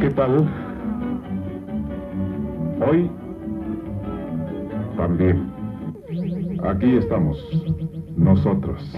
[0.00, 0.48] ¿Qué tal?
[2.84, 3.10] Hoy
[4.96, 5.52] también.
[6.64, 7.38] Aquí estamos,
[8.16, 8.92] nosotros.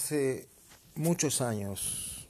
[0.00, 0.48] Hace
[0.94, 2.28] muchos años,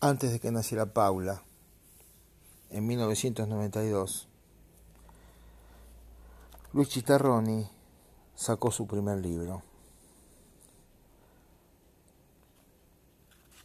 [0.00, 1.42] antes de que naciera Paula,
[2.68, 4.28] en 1992,
[6.74, 7.70] Luis Chitarroni
[8.34, 9.62] sacó su primer libro,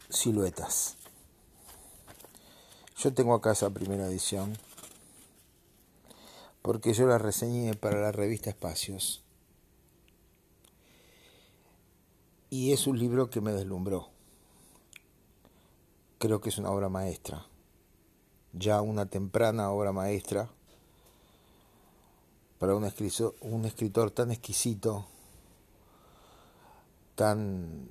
[0.08, 0.96] Siluetas.
[2.96, 4.56] Yo tengo acá esa primera edición
[6.62, 9.21] porque yo la reseñé para la revista Espacios.
[12.52, 14.10] Y es un libro que me deslumbró.
[16.18, 17.46] Creo que es una obra maestra.
[18.52, 20.50] Ya una temprana obra maestra
[22.58, 25.06] para un escritor, un escritor tan exquisito,
[27.14, 27.88] tan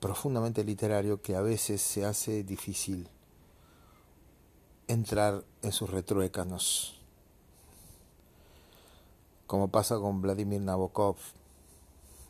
[0.00, 3.06] profundamente literario que a veces se hace difícil
[4.86, 6.97] entrar en sus retruécanos
[9.48, 11.16] como pasa con Vladimir Nabokov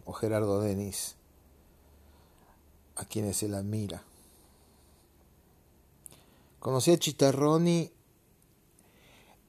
[0.05, 1.16] o Gerardo Denis,
[2.94, 4.05] a quienes él admira.
[6.60, 7.91] Conocí a Chitarroni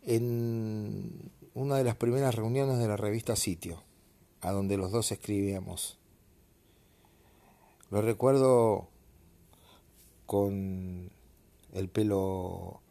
[0.01, 3.83] en una de las primeras reuniones de la revista Sitio,
[4.41, 5.99] a donde los dos escribíamos.
[7.91, 8.89] Lo recuerdo
[10.25, 11.11] con
[11.73, 12.81] el pelo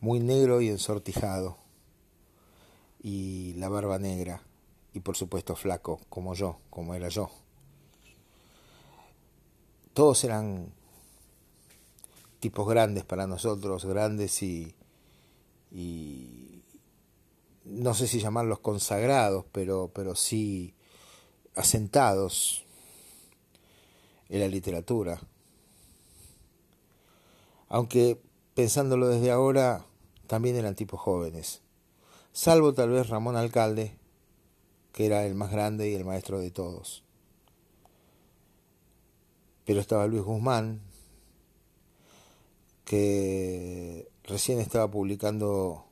[0.00, 1.63] muy negro y ensortijado
[3.04, 4.42] y la barba negra
[4.94, 7.30] y por supuesto flaco como yo, como era yo.
[9.92, 10.72] Todos eran
[12.40, 14.74] tipos grandes para nosotros, grandes y,
[15.70, 16.62] y
[17.66, 20.74] no sé si llamarlos consagrados, pero, pero sí
[21.54, 22.64] asentados
[24.30, 25.20] en la literatura.
[27.68, 28.18] Aunque
[28.54, 29.84] pensándolo desde ahora,
[30.26, 31.63] también eran tipos jóvenes
[32.34, 33.96] salvo tal vez Ramón Alcalde,
[34.92, 37.04] que era el más grande y el maestro de todos.
[39.64, 40.82] Pero estaba Luis Guzmán,
[42.84, 45.86] que recién estaba publicando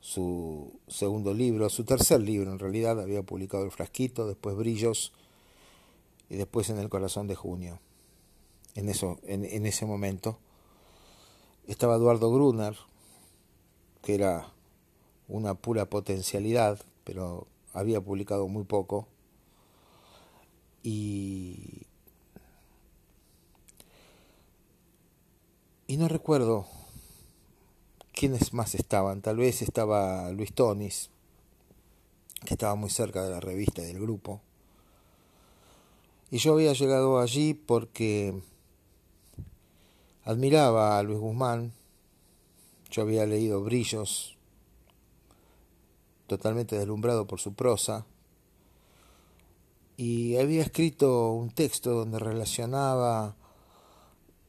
[0.00, 5.12] su segundo libro, su tercer libro en realidad, había publicado El Frasquito, después Brillos
[6.30, 7.80] y después En el Corazón de Junio.
[8.76, 10.38] En, eso, en, en ese momento
[11.66, 12.76] estaba Eduardo Gruner,
[14.02, 14.52] que era
[15.28, 19.08] una pura potencialidad, pero había publicado muy poco.
[20.82, 21.82] Y,
[25.86, 26.66] y no recuerdo
[28.12, 29.20] quiénes más estaban.
[29.20, 31.10] Tal vez estaba Luis Tonis,
[32.44, 34.40] que estaba muy cerca de la revista y del grupo.
[36.30, 38.34] Y yo había llegado allí porque
[40.24, 41.72] admiraba a Luis Guzmán.
[42.90, 44.35] Yo había leído Brillos
[46.26, 48.06] totalmente deslumbrado por su prosa,
[49.96, 53.34] y había escrito un texto donde relacionaba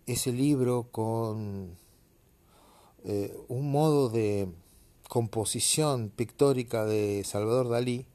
[0.06, 1.78] ese libro con
[3.06, 4.50] eh, un modo de
[5.08, 8.06] composición pictórica de Salvador Dalí,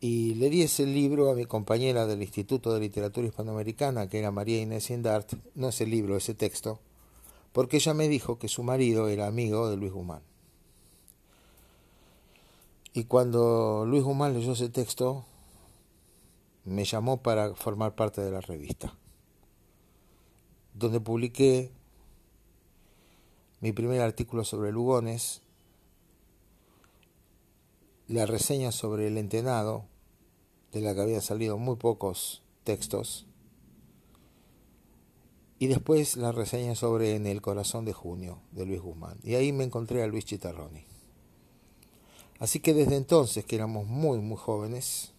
[0.00, 4.32] y le di ese libro a mi compañera del Instituto de Literatura Hispanoamericana, que era
[4.32, 6.80] María Inés Indart, no ese libro, ese texto,
[7.52, 10.31] porque ella me dijo que su marido era amigo de Luis Guzmán.
[12.94, 15.24] Y cuando Luis Guzmán leyó ese texto,
[16.64, 18.96] me llamó para formar parte de la revista,
[20.74, 21.72] donde publiqué
[23.60, 25.40] mi primer artículo sobre Lugones,
[28.08, 29.86] la reseña sobre el entenado,
[30.72, 33.26] de la que habían salido muy pocos textos,
[35.58, 39.20] y después la reseña sobre En el corazón de junio, de Luis Guzmán.
[39.22, 40.91] Y ahí me encontré a Luis Chitarroni.
[42.42, 45.12] Así que desde entonces, que éramos muy, muy jóvenes,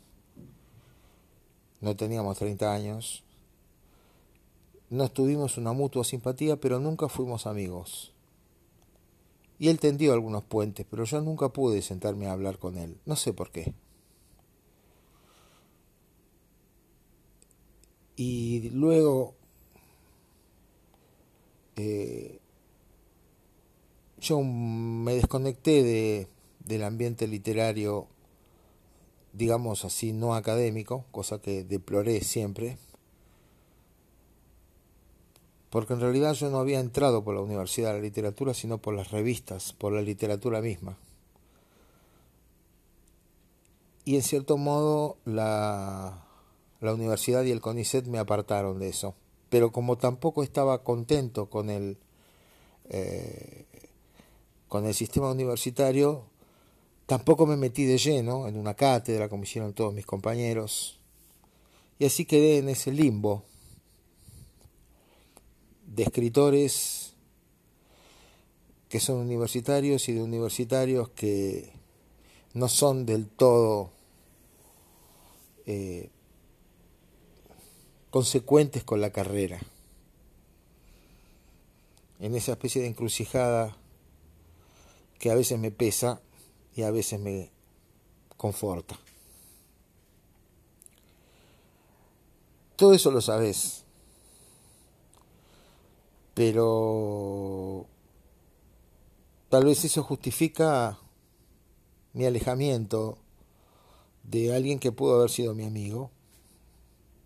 [1.80, 3.24] no teníamos 30 años,
[4.90, 8.12] nos tuvimos una mutua simpatía, pero nunca fuimos amigos.
[9.58, 12.98] Y él tendió algunos puentes, pero yo nunca pude sentarme a hablar con él.
[13.06, 13.74] No sé por qué.
[18.18, 19.34] Y luego
[21.78, 22.42] eh,
[24.20, 26.33] yo me desconecté de,
[26.66, 28.08] del ambiente literario,
[29.34, 32.78] digamos así, no académico, cosa que deploré siempre,
[35.74, 38.94] porque en realidad yo no había entrado por la Universidad de la Literatura, sino por
[38.94, 40.98] las revistas, por la literatura misma.
[44.06, 46.26] Y en cierto modo la,
[46.80, 49.16] la universidad y el CONICET me apartaron de eso.
[49.50, 51.98] Pero como tampoco estaba contento con el,
[52.90, 53.66] eh,
[54.68, 56.26] con el sistema universitario,
[57.14, 60.98] tampoco me metí de lleno en una cátedra como hicieron todos mis compañeros.
[62.00, 63.44] Y así quedé en ese limbo
[65.86, 67.14] de escritores
[68.90, 71.72] que son universitarios y de universitarios que
[72.56, 73.92] no son del todo
[75.68, 76.10] eh,
[78.10, 79.60] consecuentes con la carrera.
[82.20, 83.78] En esa especie de encrucijada
[85.20, 86.20] que a veces me pesa
[86.76, 87.52] y a veces me
[88.38, 89.00] conforta.
[92.76, 93.84] Todo eso lo sabes,
[96.34, 97.86] pero
[99.50, 101.00] tal vez eso justifica
[102.14, 103.18] mi alejamiento
[104.24, 106.12] de alguien que pudo haber sido mi amigo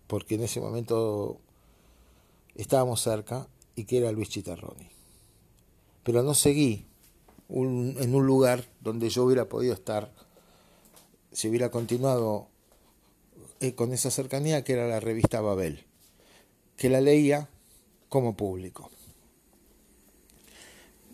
[0.08, 1.38] porque en ese momento
[2.54, 3.46] estábamos cerca
[3.76, 4.88] y que era Luis Chitarroni.
[6.02, 6.87] Pero no seguí
[7.48, 10.12] en un lugar donde yo hubiera podido estar
[11.32, 12.48] si hubiera continuado
[13.60, 15.84] eh, con esa cercanía que era la revista Babel,
[16.76, 17.48] que la leía
[18.08, 18.90] como público.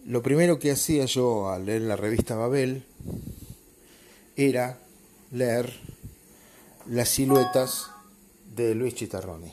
[0.05, 2.85] Lo primero que hacía yo al leer la revista Babel
[4.37, 4.79] era
[5.31, 5.73] leer
[6.87, 7.91] las siluetas
[8.55, 9.53] de Luis Chitarroni.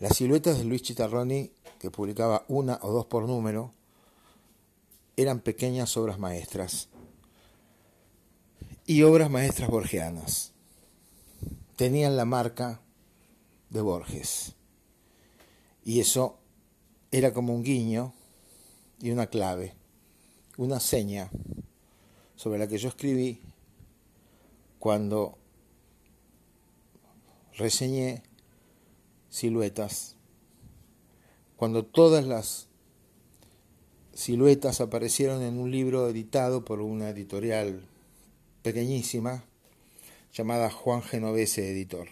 [0.00, 3.72] Las siluetas de Luis Chitarroni, que publicaba una o dos por número,
[5.20, 6.88] eran pequeñas obras maestras
[8.86, 10.52] y obras maestras borgianas.
[11.76, 12.80] Tenían la marca
[13.68, 14.54] de Borges.
[15.84, 16.38] Y eso
[17.10, 18.14] era como un guiño
[18.98, 19.74] y una clave,
[20.56, 21.30] una seña
[22.34, 23.42] sobre la que yo escribí
[24.78, 25.36] cuando
[27.52, 28.22] reseñé
[29.28, 30.16] siluetas.
[31.56, 32.69] Cuando todas las
[34.14, 37.82] siluetas aparecieron en un libro editado por una editorial
[38.62, 39.44] pequeñísima
[40.32, 42.08] llamada Juan Genovese Editor.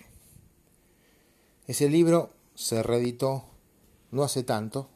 [1.67, 3.45] Ese libro se reeditó
[4.11, 4.89] no hace tanto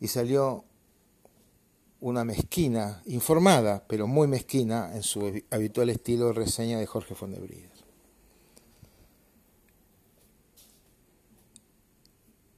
[0.00, 0.64] y salió
[2.00, 7.68] una mezquina, informada, pero muy mezquina en su habitual estilo de reseña de Jorge Fondebrida.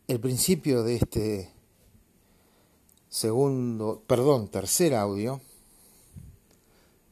[0.07, 1.52] El principio de este
[3.13, 5.43] segundo, perdón, tercer audio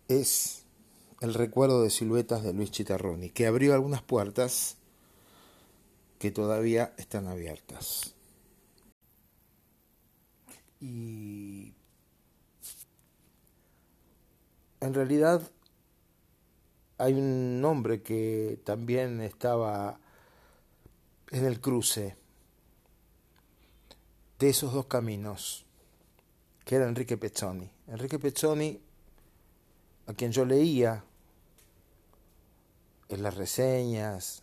[0.09, 0.65] es
[1.21, 4.79] el recuerdo de siluetas de Luis Chitarroni, que abrió algunas puertas
[6.19, 8.15] que todavía están abiertas.
[10.81, 11.75] Y
[14.81, 15.43] en realidad
[16.97, 20.01] hay un nombre que también estaba
[21.31, 22.17] en el cruce
[24.39, 25.67] de esos dos caminos,
[26.77, 27.71] era Enrique Pezzoni.
[27.89, 28.81] Enrique Pezzoni,
[30.07, 31.05] a quien yo leía
[33.09, 34.43] en las reseñas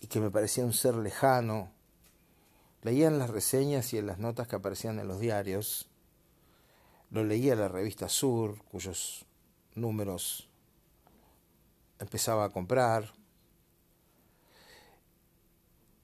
[0.00, 1.70] y que me parecía un ser lejano,
[2.82, 5.88] leía en las reseñas y en las notas que aparecían en los diarios,
[7.10, 9.24] lo leía en la revista Sur, cuyos
[9.74, 10.48] números
[11.98, 13.12] empezaba a comprar,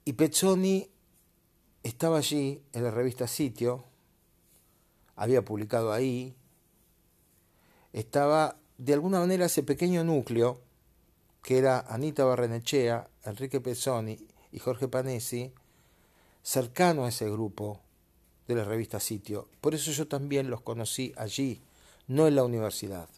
[0.05, 0.91] y Pezzoni
[1.83, 3.85] estaba allí en la revista Sitio,
[5.17, 6.35] había publicado ahí,
[7.93, 10.61] estaba de alguna manera ese pequeño núcleo
[11.43, 14.19] que era Anita Barrenechea, Enrique Pezzoni
[14.53, 15.53] y Jorge Panesi,
[16.43, 17.81] cercano a ese grupo
[18.47, 19.49] de la revista Sitio.
[19.61, 21.63] Por eso yo también los conocí allí,
[22.09, 23.09] no en la universidad.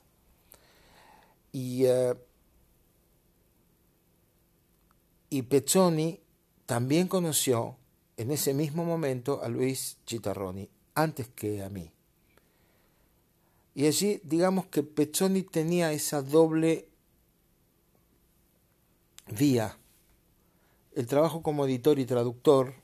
[1.50, 2.14] Y, eh,
[5.30, 6.20] y Pezzoni
[6.66, 7.76] también conoció
[8.16, 11.90] en ese mismo momento a Luis Chitarroni, antes que a mí.
[13.74, 16.88] Y allí, digamos que Pezzoni tenía esa doble
[19.28, 19.78] vía
[20.94, 22.74] el trabajo como editor y traductor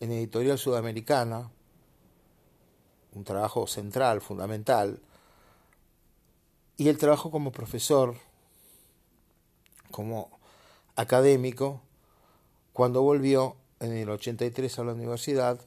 [0.00, 1.52] en Editorial Sudamericana,
[3.12, 5.00] un trabajo central, fundamental,
[6.76, 8.16] y el trabajo como profesor,
[9.92, 10.30] como
[10.96, 11.80] académico,
[12.72, 15.60] cuando volvió en el 83 a la universidad,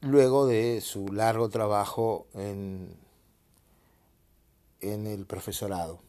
[0.00, 2.96] luego de su largo trabajo en,
[4.80, 6.00] en el profesorado.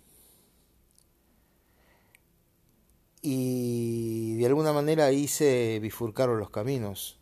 [3.22, 7.18] Y de alguna manera ahí se bifurcaron los caminos.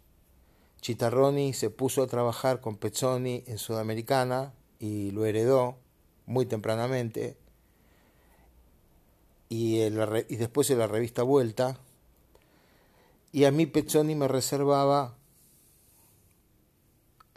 [0.81, 5.77] Chitarroni se puso a trabajar con Pezzoni en Sudamericana y lo heredó
[6.25, 7.37] muy tempranamente.
[9.47, 11.79] Y, y después en la revista Vuelta.
[13.33, 15.17] Y a mí Pezzoni me reservaba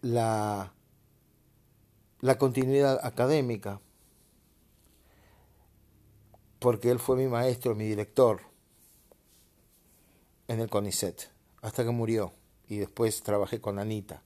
[0.02, 0.74] la,
[2.20, 3.80] la continuidad académica,
[6.58, 8.42] porque él fue mi maestro, mi director
[10.48, 11.30] en el CONICET,
[11.62, 12.34] hasta que murió,
[12.68, 14.22] y después trabajé con Anita.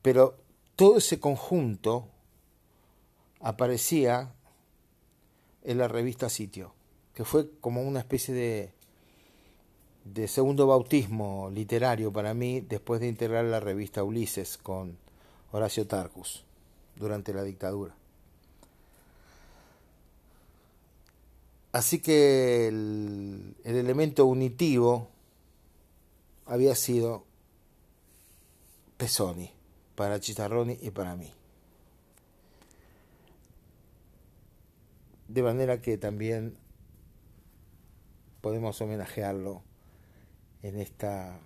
[0.00, 0.38] Pero
[0.76, 2.06] todo ese conjunto
[3.40, 4.32] aparecía
[5.64, 6.72] en la revista Sitio,
[7.14, 8.72] que fue como una especie de,
[10.04, 14.96] de segundo bautismo literario para mí después de integrar la revista Ulises con
[15.52, 16.44] Horacio Tarcus
[16.96, 17.94] durante la dictadura.
[21.72, 25.08] Así que el, el elemento unitivo
[26.46, 27.24] había sido
[28.96, 29.50] Pesoni
[29.94, 31.32] para Chitarroni y para mí.
[35.28, 36.58] De manera que también
[38.42, 39.62] podemos homenajearlo
[40.62, 41.40] en esta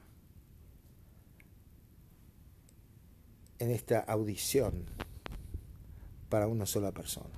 [3.58, 4.84] en esta audición
[6.28, 7.30] para una sola persona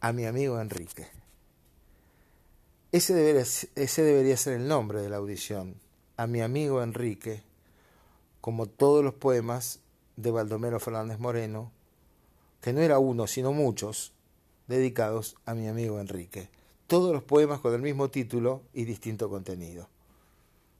[0.00, 1.06] a mi amigo Enrique.
[2.92, 5.80] Ese debería, ese debería ser el nombre de la audición,
[6.16, 7.42] a mi amigo Enrique,
[8.40, 9.80] como todos los poemas
[10.16, 11.72] de Baldomero Fernández Moreno,
[12.60, 14.12] que no era uno, sino muchos,
[14.66, 16.48] dedicados a mi amigo Enrique.
[16.86, 19.88] Todos los poemas con el mismo título y distinto contenido.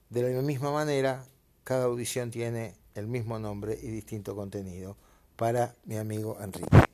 [0.09, 1.25] De la misma manera,
[1.65, 4.97] cada audición tiene el mismo nombre y distinto contenido
[5.35, 6.86] para mi amigo Enrique.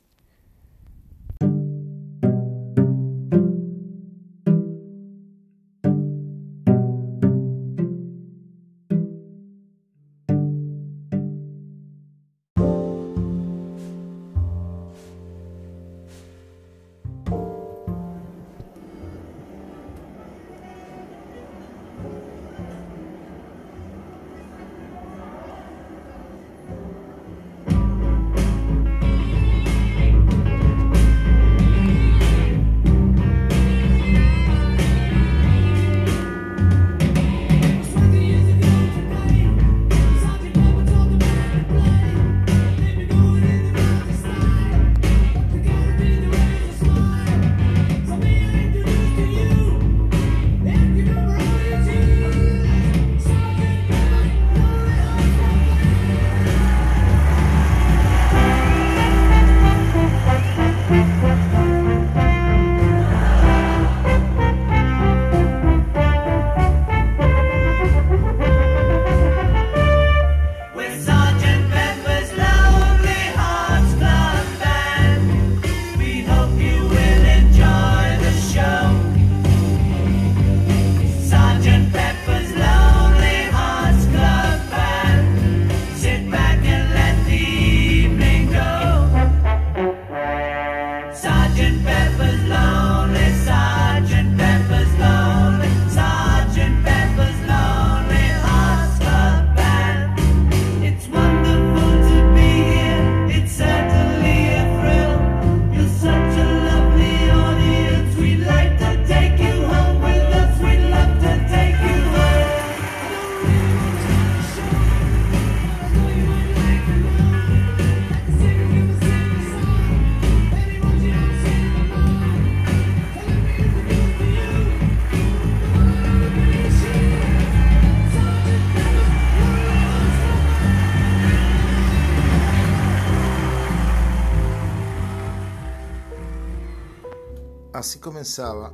[137.83, 138.71] Así comenzaba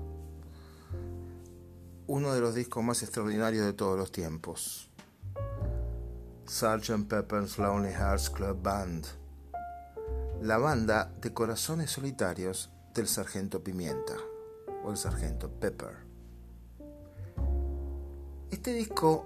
[2.05, 4.91] uno de los discos más extraordinarios de todos los tiempos.
[6.45, 7.07] Sgt.
[7.07, 9.07] Pepper's Lonely Hearts Club Band.
[10.43, 14.13] La banda de corazones solitarios del sargento Pimienta
[14.83, 15.97] o el sargento Pepper.
[18.51, 19.25] Este disco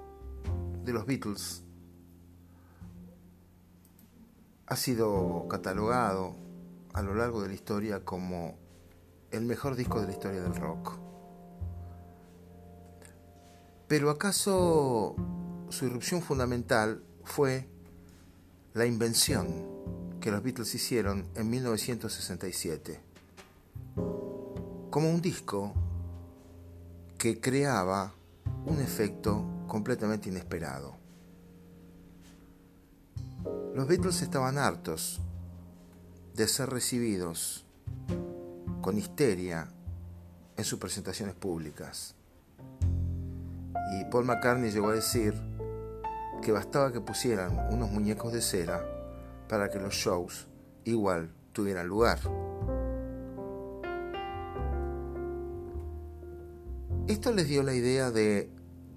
[0.85, 1.61] de los Beatles
[4.65, 6.37] ha sido catalogado
[6.93, 8.62] a lo largo de la historia como
[9.33, 10.97] el mejor disco de la historia del rock.
[13.87, 15.15] Pero ¿acaso
[15.69, 17.67] su irrupción fundamental fue
[18.73, 19.67] la invención
[20.21, 23.01] que los Beatles hicieron en 1967?
[24.89, 25.73] Como un disco
[27.17, 28.13] que creaba
[28.65, 30.95] un efecto completamente inesperado.
[33.73, 35.19] Los Beatles estaban hartos
[36.35, 37.65] de ser recibidos
[38.83, 39.69] con histeria
[40.57, 42.15] en sus presentaciones públicas.
[43.97, 45.33] Y Paul McCartney llegó a decir
[46.41, 48.85] que bastaba que pusieran unos muñecos de cera
[49.47, 50.47] para que los shows
[50.83, 52.19] igual tuvieran lugar.
[57.07, 58.51] Esto les dio la idea de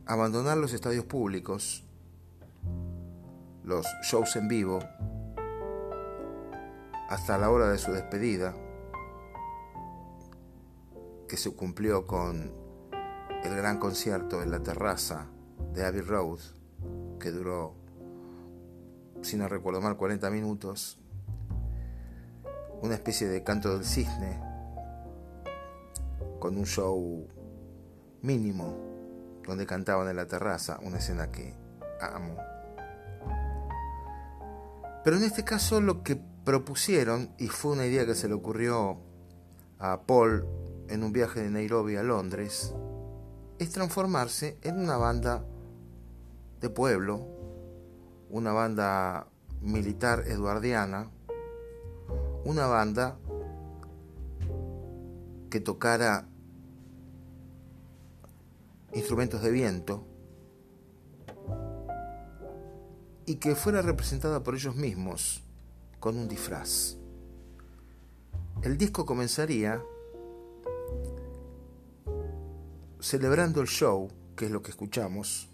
[0.05, 1.85] abandonar los estadios públicos,
[3.63, 4.81] los shows en vivo,
[7.09, 8.53] hasta la hora de su despedida,
[11.27, 12.53] que se cumplió con
[13.45, 15.27] el gran concierto en la terraza
[15.73, 16.39] de Abbey Road,
[17.21, 17.75] que duró,
[19.23, 20.99] si no recuerdo mal, 40 minutos,
[22.83, 24.41] una especie de canto del cisne,
[26.39, 27.27] con un show
[28.23, 28.77] mínimo,
[29.47, 31.55] donde cantaban en la terraza, una escena que
[32.01, 32.37] amo.
[35.05, 38.99] Pero en este caso lo que propusieron, y fue una idea que se le ocurrió
[39.79, 40.47] a Paul
[40.89, 42.75] en un viaje de Nairobi a Londres,
[43.59, 45.45] es transformarse en una banda
[46.61, 47.27] de pueblo,
[48.31, 49.29] una banda
[49.61, 51.11] militar eduardiana,
[52.45, 53.19] una banda
[55.51, 56.29] que tocara
[58.93, 60.07] instrumentos de viento
[63.27, 65.43] y que fuera representada por ellos mismos
[65.99, 66.97] con un disfraz.
[68.63, 69.83] El disco comenzaría
[73.01, 75.49] celebrando el show, que es lo que escuchamos,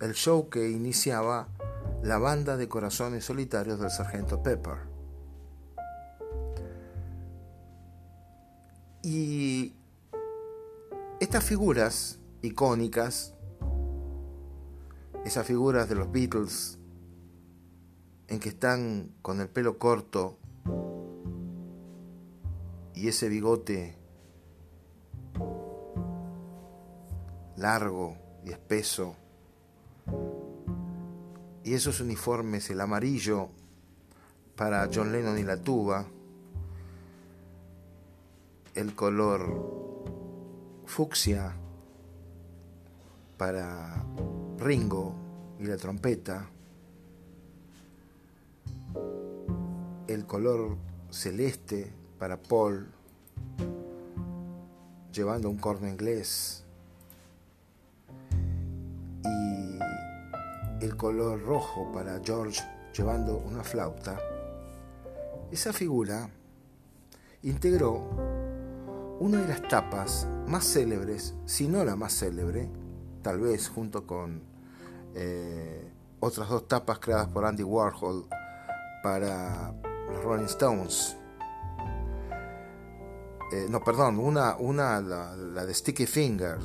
[0.00, 1.48] el show que iniciaba
[2.02, 4.78] la banda de corazones solitarios del sargento Pepper.
[9.02, 9.74] Y
[11.20, 13.34] estas figuras icónicas,
[15.24, 16.78] esas figuras de los Beatles
[18.28, 20.38] en que están con el pelo corto
[22.94, 24.03] y ese bigote
[27.56, 29.16] largo y espeso,
[31.64, 33.48] y esos uniformes, el amarillo
[34.54, 36.04] para John Lennon y la tuba,
[38.74, 41.56] el color fucsia
[43.38, 44.04] para
[44.58, 45.14] Ringo
[45.58, 46.50] y la trompeta,
[50.06, 50.76] el color
[51.10, 52.88] celeste para Paul,
[55.14, 56.64] llevando un corno inglés,
[59.22, 62.60] y el color rojo para George,
[62.92, 64.18] llevando una flauta,
[65.50, 66.28] esa figura
[67.42, 68.02] integró
[69.20, 72.68] una de las tapas más célebres, si no la más célebre,
[73.22, 74.42] tal vez junto con
[75.14, 78.26] eh, otras dos tapas creadas por Andy Warhol
[79.02, 79.72] para
[80.10, 81.16] los Rolling Stones.
[83.52, 86.58] Eh, no, perdón, una, una la, de Sticky Finger,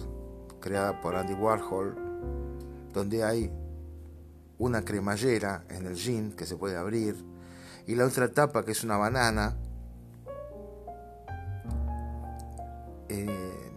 [0.59, 1.95] creada por Andy Warhol,
[2.93, 3.51] donde hay
[4.57, 7.15] una cremallera en el jean que se puede abrir,
[7.87, 9.57] y la otra tapa que es una banana.
[13.09, 13.71] Eh,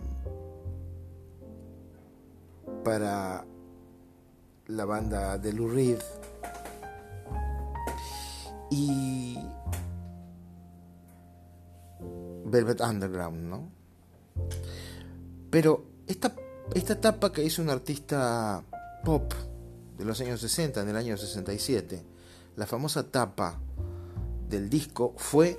[2.85, 3.45] para
[4.67, 6.01] la banda de Lou Reed
[8.71, 9.32] y
[12.53, 13.71] Velvet Underground, ¿no?
[15.51, 16.35] Pero esta,
[16.75, 18.63] esta etapa que hizo un artista
[19.03, 19.33] pop
[19.97, 22.05] de los años 60, en el año 67,
[22.57, 23.59] la famosa tapa
[24.49, 25.59] del disco fue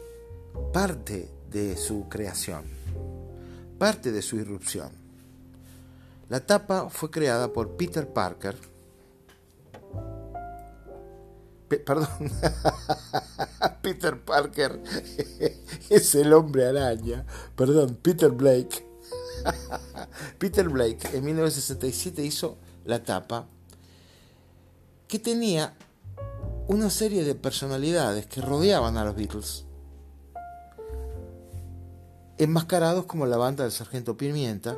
[0.72, 2.64] parte de su creación,
[3.80, 4.92] parte de su irrupción.
[6.30, 8.56] La tapa fue creada por Peter Parker,
[11.78, 12.08] perdón,
[13.82, 14.82] Peter Parker
[15.90, 18.88] es el hombre araña, perdón, Peter Blake.
[20.40, 23.48] Peter Blake en 1967 hizo la tapa
[25.08, 25.74] que tenía
[26.68, 29.66] una serie de personalidades que rodeaban a los Beatles.
[32.38, 34.78] enmascarados como la banda del Sargento Pimienta.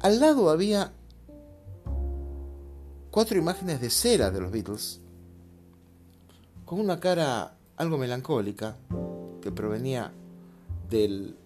[0.00, 0.92] Al lado había
[3.10, 4.99] cuatro imágenes de cera de los Beatles,
[6.70, 8.76] con una cara algo melancólica
[9.42, 10.12] que provenía
[10.88, 11.36] del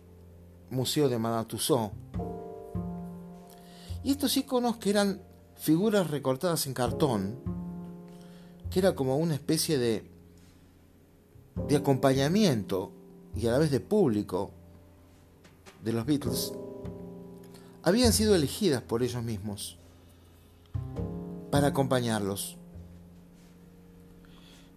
[0.69, 1.95] Museo de Madame Tussauds.
[4.03, 5.23] Y estos iconos que eran
[5.57, 7.39] figuras recortadas en cartón,
[8.71, 10.07] que era como una especie de,
[11.69, 12.93] de acompañamiento
[13.35, 14.51] y a la vez de público
[15.83, 16.53] de los Beatles,
[17.83, 19.79] habían sido elegidas por ellos mismos
[21.51, 22.59] para acompañarlos.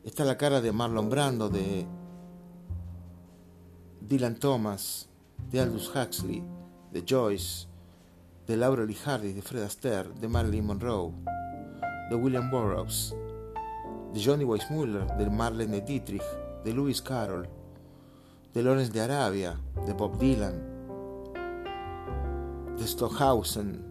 [0.08, 1.86] Está la cara de Marlon Brando, de
[4.00, 5.10] Dylan Thomas,
[5.52, 6.42] de Aldous Huxley,
[6.94, 7.68] de Joyce,
[8.48, 11.12] de Laurel y Hardy, de Fred Astaire, de Marilyn Monroe,
[12.10, 13.14] de William Burroughs,
[14.14, 16.24] de Johnny Weissmuller, de Marlene Dietrich,
[16.64, 17.50] de Lewis Carroll,
[18.54, 20.56] de Lawrence de Arabia, de Bob Dylan,
[22.78, 23.84] de Stockhausen,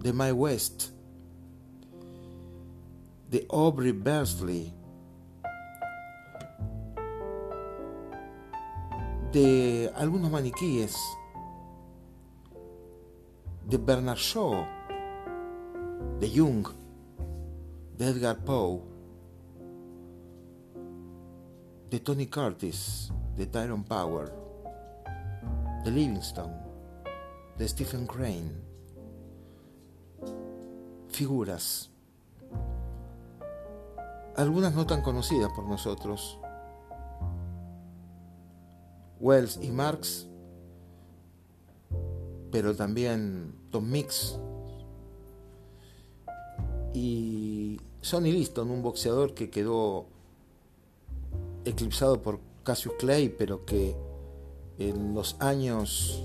[0.00, 0.92] de Mae West,
[3.28, 4.77] de Aubrey Beardsley,
[9.32, 10.96] de algunos maniquíes,
[13.66, 14.66] de Bernard Shaw,
[16.18, 16.66] de Jung,
[17.96, 18.80] de Edgar Poe,
[21.90, 24.32] de Tony Curtis, de Tyrone Power,
[25.84, 26.54] de Livingstone,
[27.58, 28.52] de Stephen Crane.
[31.08, 31.90] Figuras,
[34.36, 36.38] algunas no tan conocidas por nosotros.
[39.20, 40.26] Wells y Marx,
[42.50, 44.38] pero también Tom Mix
[46.94, 50.06] y Sonny Liston, un boxeador que quedó
[51.64, 53.96] eclipsado por Cassius Clay, pero que
[54.78, 56.24] en los años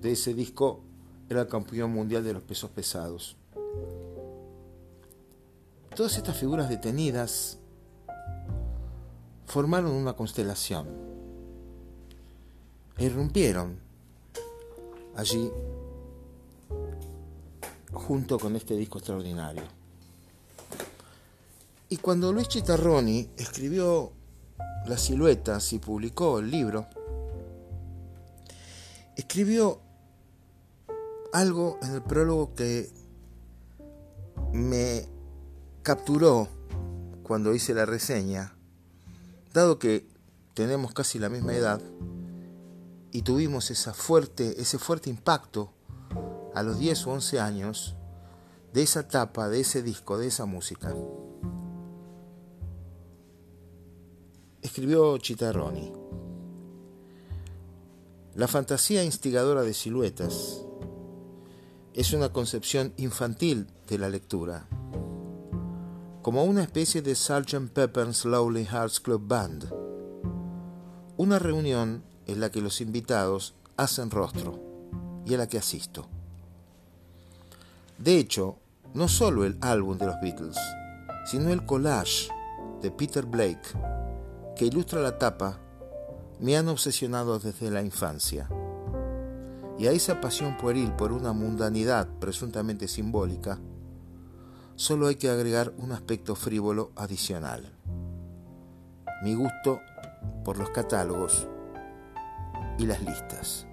[0.00, 0.80] de ese disco
[1.28, 3.36] era campeón mundial de los pesos pesados.
[5.94, 7.58] Todas estas figuras detenidas
[9.46, 11.11] formaron una constelación
[12.98, 13.78] irrumpieron
[15.16, 15.50] allí
[17.92, 19.64] junto con este disco extraordinario.
[21.88, 24.12] Y cuando Luis Chitarroni escribió
[24.86, 26.86] Las siluetas y publicó el libro,
[29.16, 29.80] escribió
[31.32, 32.90] algo en el prólogo que
[34.52, 35.06] me
[35.82, 36.48] capturó
[37.22, 38.54] cuando hice la reseña,
[39.52, 40.06] dado que
[40.54, 41.80] tenemos casi la misma edad
[43.12, 45.70] y tuvimos fuerte, ese fuerte impacto
[46.54, 47.94] a los 10 o 11 años
[48.72, 50.94] de esa etapa, de ese disco, de esa música.
[54.62, 55.92] Escribió Chitarroni.
[58.34, 60.64] La fantasía instigadora de siluetas
[61.92, 64.66] es una concepción infantil de la lectura,
[66.22, 67.72] como una especie de Sgt.
[67.74, 69.70] Pepper's Lonely Hearts Club Band,
[71.18, 74.58] una reunión en la que los invitados hacen rostro
[75.26, 76.06] y a la que asisto.
[77.98, 78.56] De hecho,
[78.94, 80.56] no solo el álbum de los Beatles,
[81.24, 82.28] sino el collage
[82.80, 83.68] de Peter Blake
[84.56, 85.58] que ilustra la tapa
[86.40, 88.48] me han obsesionado desde la infancia.
[89.78, 93.58] Y a esa pasión pueril por una mundanidad presuntamente simbólica,
[94.74, 97.72] solo hay que agregar un aspecto frívolo adicional.
[99.22, 99.80] Mi gusto
[100.44, 101.46] por los catálogos
[102.78, 103.66] y las listas.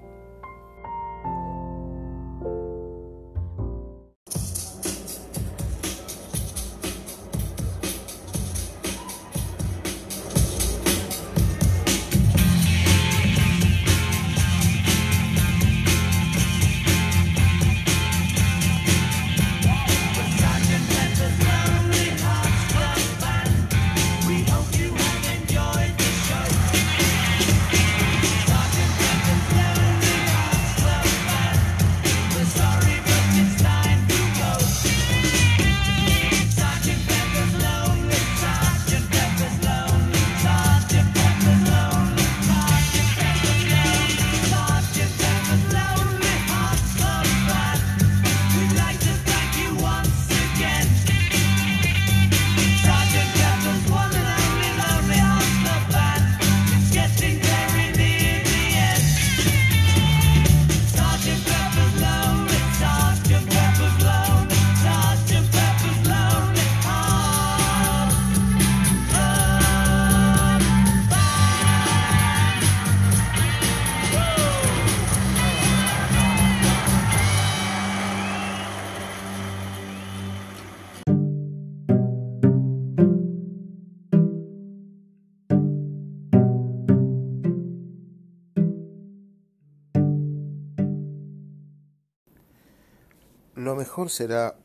[93.90, 94.56] Mejor será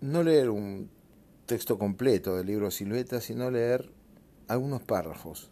[0.00, 0.88] no leer un
[1.44, 3.90] texto completo del libro Silueta, sino leer
[4.46, 5.50] algunos párrafos,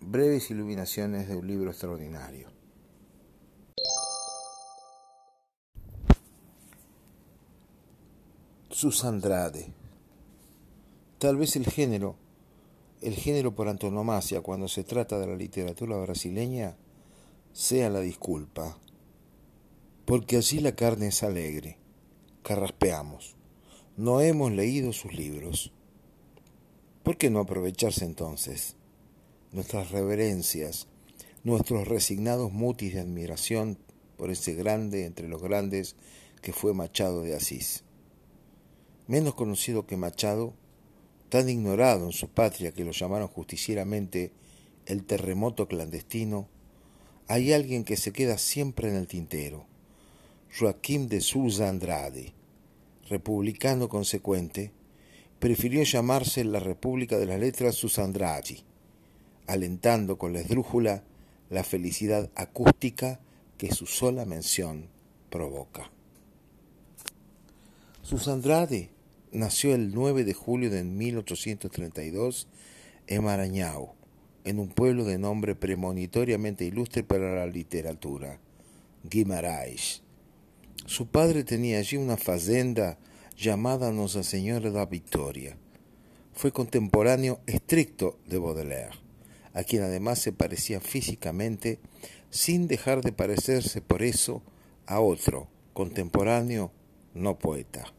[0.00, 2.48] breves iluminaciones de un libro extraordinario.
[8.70, 9.72] Susandrade.
[11.18, 12.14] Tal vez el género,
[13.02, 16.76] el género por antonomasia cuando se trata de la literatura brasileña,
[17.52, 18.78] sea la disculpa,
[20.08, 21.76] porque así la carne es alegre,
[22.42, 23.36] carraspeamos,
[23.98, 25.70] no hemos leído sus libros.
[27.02, 28.76] ¿Por qué no aprovecharse entonces?
[29.52, 30.88] Nuestras reverencias,
[31.44, 33.76] nuestros resignados mutis de admiración
[34.16, 35.94] por ese grande entre los grandes
[36.40, 37.84] que fue Machado de Asís.
[39.08, 40.54] Menos conocido que Machado,
[41.28, 44.32] tan ignorado en su patria que lo llamaron justicieramente
[44.86, 46.48] el terremoto clandestino,
[47.26, 49.67] hay alguien que se queda siempre en el tintero,
[50.50, 52.32] Joaquín de Souza Andrade,
[53.08, 54.72] republicano consecuente,
[55.38, 58.64] prefirió llamarse la República de las Letras Susandradi,
[59.46, 61.04] alentando con la esdrújula
[61.50, 63.20] la felicidad acústica
[63.56, 64.88] que su sola mención
[65.30, 65.90] provoca.
[68.02, 68.90] Susandrade
[69.32, 72.48] nació el 9 de julio de 1832
[73.06, 73.92] en Maranhão,
[74.44, 78.40] en un pueblo de nombre premonitoriamente ilustre para la literatura,
[79.04, 80.07] Guimarães.
[80.88, 82.98] Su padre tenía allí una fazenda
[83.36, 85.54] llamada Nuestra Señora de la Victoria.
[86.32, 88.96] Fue contemporáneo estricto de Baudelaire,
[89.52, 91.78] a quien además se parecía físicamente
[92.30, 94.42] sin dejar de parecerse por eso
[94.86, 96.72] a otro, contemporáneo,
[97.12, 97.92] no poeta,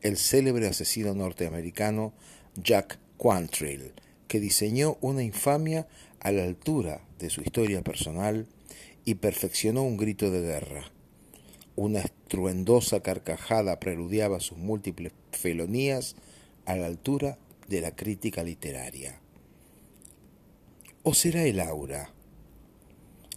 [0.00, 2.14] el célebre asesino norteamericano
[2.56, 3.92] Jack Quantrill,
[4.26, 5.86] que diseñó una infamia
[6.18, 8.48] a la altura de su historia personal
[9.04, 10.91] y perfeccionó un grito de guerra.
[11.74, 16.16] Una estruendosa carcajada preludiaba sus múltiples felonías
[16.66, 19.20] a la altura de la crítica literaria.
[21.02, 22.12] ¿O será el aura?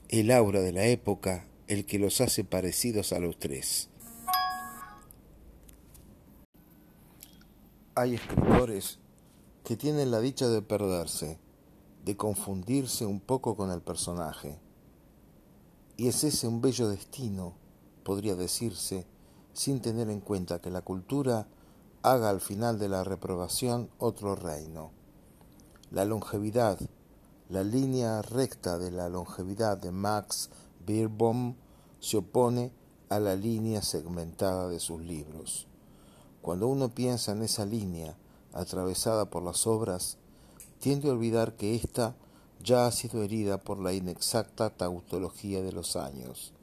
[0.09, 3.89] El aura de la época el que los hace parecidos a los tres.
[7.95, 8.99] Hay escritores
[9.63, 11.39] que tienen la dicha de perderse,
[12.03, 14.59] de confundirse un poco con el personaje.
[15.97, 17.55] Y es ese un bello destino,
[18.05, 19.07] podría decirse,
[19.53, 21.47] sin tener en cuenta que la cultura
[22.03, 24.91] haga al final de la reprobación otro reino.
[25.89, 26.79] La longevidad,
[27.49, 30.51] la línea recta de la longevidad de Max
[30.85, 31.55] Beerbohm
[31.99, 32.71] se opone
[33.09, 35.67] a la línea segmentada de sus libros.
[36.43, 38.15] Cuando uno piensa en esa línea,
[38.53, 40.19] atravesada por las obras,
[40.79, 42.15] tiende a olvidar que ésta
[42.61, 46.53] ya ha sido herida por la inexacta tautología de los años,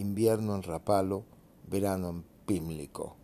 [0.00, 1.24] invierno en Rapalo,
[1.68, 3.16] verano en Pímlico,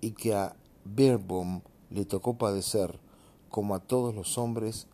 [0.00, 3.00] y que a Beerbohm le tocó padecer,
[3.48, 4.86] como a todos los hombres,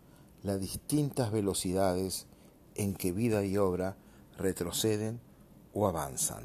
[0.43, 2.27] las distintas velocidades
[2.75, 3.97] en que vida y obra
[4.39, 5.21] retroceden
[5.75, 6.45] o avanzan.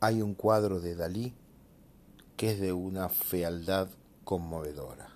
[0.00, 1.34] Hay un cuadro de Dalí
[2.36, 3.88] que es de una fealdad
[4.24, 5.11] conmovedora.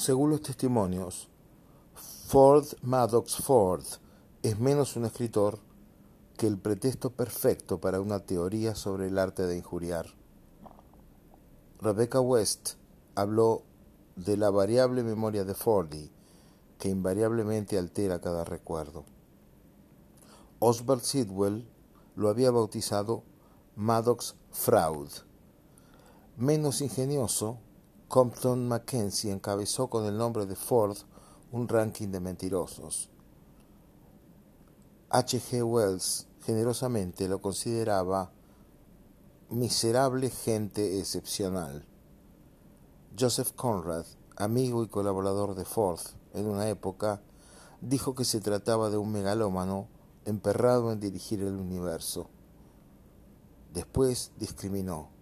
[0.00, 1.28] Según los testimonios,
[2.26, 3.84] Ford Maddox Ford
[4.42, 5.58] es menos un escritor
[6.38, 10.06] que el pretexto perfecto para una teoría sobre el arte de injuriar.
[11.82, 12.76] Rebecca West
[13.14, 13.64] habló
[14.16, 16.10] de la variable memoria de Fordy,
[16.78, 19.04] que invariablemente altera cada recuerdo.
[20.60, 21.68] Oswald Sidwell
[22.16, 23.22] lo había bautizado
[23.76, 25.10] Maddox Fraud.
[26.38, 27.58] Menos ingenioso,
[28.10, 30.96] Compton Mackenzie encabezó con el nombre de Ford
[31.52, 33.08] un ranking de mentirosos.
[35.10, 35.38] H.
[35.38, 35.62] G.
[35.62, 38.32] Wells generosamente lo consideraba
[39.48, 41.86] miserable gente excepcional.
[43.16, 46.00] Joseph Conrad, amigo y colaborador de Ford
[46.34, 47.22] en una época,
[47.80, 49.86] dijo que se trataba de un megalómano
[50.24, 52.28] emperrado en dirigir el universo.
[53.72, 55.19] Después discriminó.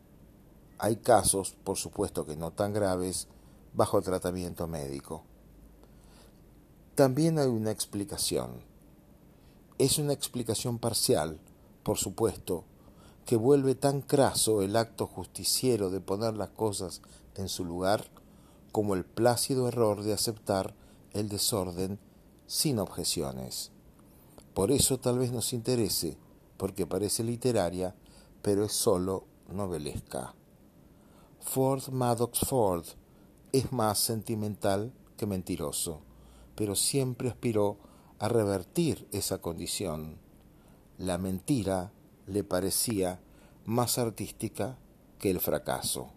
[0.78, 3.26] Hay casos, por supuesto que no tan graves,
[3.74, 5.24] bajo tratamiento médico.
[6.94, 8.62] También hay una explicación.
[9.78, 11.40] Es una explicación parcial,
[11.82, 12.64] por supuesto,
[13.24, 17.02] que vuelve tan craso el acto justiciero de poner las cosas
[17.34, 18.04] en su lugar
[18.70, 20.74] como el plácido error de aceptar
[21.12, 21.98] el desorden
[22.46, 23.72] sin objeciones.
[24.54, 26.16] Por eso tal vez nos interese,
[26.56, 27.94] porque parece literaria,
[28.42, 30.34] pero es solo novelesca.
[31.40, 32.84] Ford Maddox Ford
[33.52, 36.00] es más sentimental que mentiroso,
[36.54, 37.78] pero siempre aspiró
[38.18, 40.18] a revertir esa condición.
[40.98, 41.92] La mentira
[42.26, 43.20] le parecía
[43.64, 44.78] más artística
[45.18, 46.08] que el fracaso.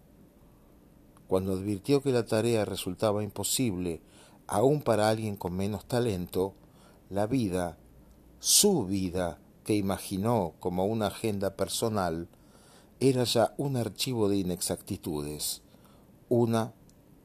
[1.27, 4.01] Cuando advirtió que la tarea resultaba imposible,
[4.47, 6.53] aun para alguien con menos talento,
[7.09, 7.77] la vida,
[8.39, 12.27] su vida, que imaginó como una agenda personal,
[13.03, 15.63] era ya un archivo de inexactitudes,
[16.29, 16.71] una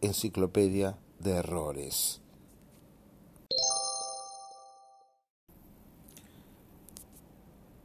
[0.00, 2.22] enciclopedia de errores.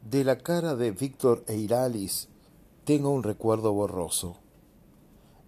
[0.10, 2.30] De la cara de Víctor Eiralis
[2.86, 4.38] tengo un recuerdo borroso.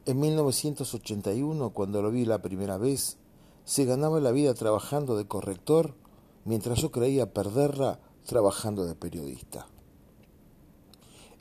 [0.05, 3.19] En 1981, cuando lo vi la primera vez,
[3.63, 5.95] se ganaba la vida trabajando de corrector,
[6.43, 9.65] mientras yo creía perderla trabajando de periodista.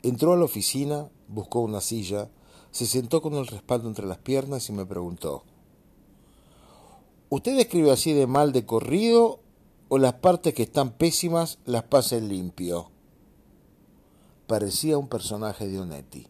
[0.03, 2.29] Entró a la oficina, buscó una silla,
[2.71, 5.43] se sentó con el respaldo entre las piernas y me preguntó,
[7.29, 9.39] ¿Usted escribe así de mal de corrido
[9.87, 12.91] o las partes que están pésimas las pasa en limpio?
[14.45, 16.27] Parecía un personaje de Onetti.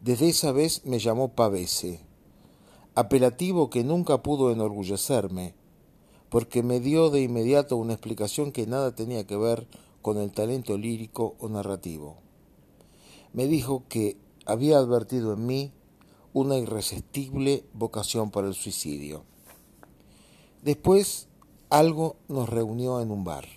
[0.00, 2.00] Desde esa vez me llamó Pavese,
[2.94, 5.54] apelativo que nunca pudo enorgullecerme,
[6.28, 9.66] porque me dio de inmediato una explicación que nada tenía que ver
[10.06, 12.18] con el talento lírico o narrativo.
[13.32, 15.72] Me dijo que había advertido en mí
[16.32, 19.24] una irresistible vocación para el suicidio.
[20.62, 21.26] Después
[21.70, 23.48] algo nos reunió en un bar,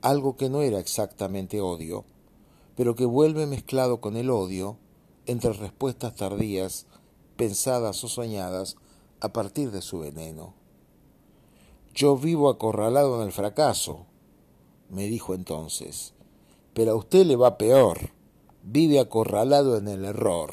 [0.00, 2.06] algo que no era exactamente odio,
[2.74, 4.78] pero que vuelve mezclado con el odio
[5.26, 6.86] entre respuestas tardías,
[7.36, 8.76] pensadas o soñadas
[9.20, 10.54] a partir de su veneno.
[11.94, 14.06] Yo vivo acorralado en el fracaso,
[14.92, 16.12] me dijo entonces,
[16.74, 18.10] pero a usted le va peor,
[18.62, 20.52] vive acorralado en el error.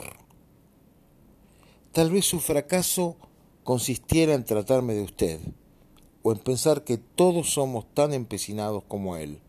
[1.92, 3.18] Tal vez su fracaso
[3.66, 5.42] consistiera en tratarme de usted,
[6.24, 9.42] o en pensar que todos somos tan empecinados como él.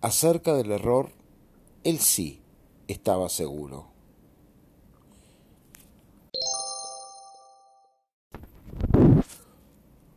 [0.00, 1.12] Acerca del error,
[1.84, 2.42] él sí
[2.88, 3.86] estaba seguro.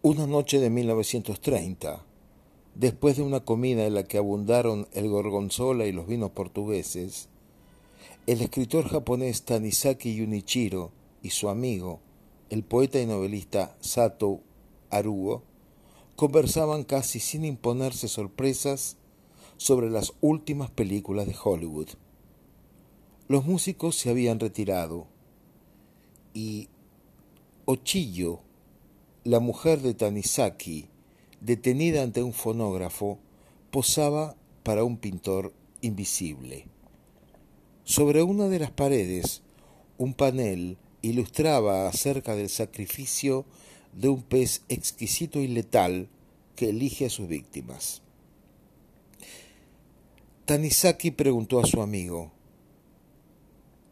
[0.01, 2.06] Una noche de 1930,
[2.77, 7.27] después de una comida en la que abundaron el gorgonzola y los vinos portugueses,
[8.27, 10.91] el escritor japonés Tanisaki Yunichiro
[11.23, 12.01] y su amigo,
[12.51, 14.41] el poeta y novelista Sato
[14.91, 15.41] Haruo,
[16.15, 18.97] conversaban casi sin imponerse sorpresas
[19.57, 21.89] sobre las últimas películas de Hollywood.
[23.27, 25.07] Los músicos se habían retirado
[26.33, 26.69] y
[27.65, 28.41] Ochillo
[29.23, 30.89] la mujer de Tanisaki,
[31.41, 33.19] detenida ante un fonógrafo,
[33.71, 36.65] posaba para un pintor invisible.
[37.83, 39.41] Sobre una de las paredes,
[39.97, 43.45] un panel ilustraba acerca del sacrificio
[43.93, 46.09] de un pez exquisito y letal
[46.55, 48.01] que elige a sus víctimas.
[50.45, 52.31] Tanisaki preguntó a su amigo,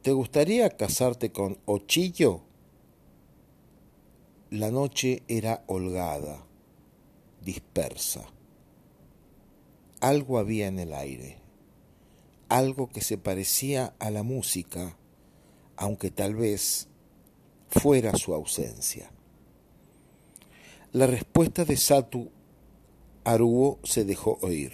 [0.01, 2.41] ¿Te gustaría casarte con Ochillo?
[4.51, 6.44] La noche era holgada,
[7.45, 8.25] dispersa.
[10.01, 11.37] Algo había en el aire,
[12.49, 14.97] algo que se parecía a la música,
[15.77, 16.89] aunque tal vez
[17.69, 19.11] fuera su ausencia.
[20.91, 22.31] La respuesta de Satu
[23.23, 24.71] Aruo se dejó oír.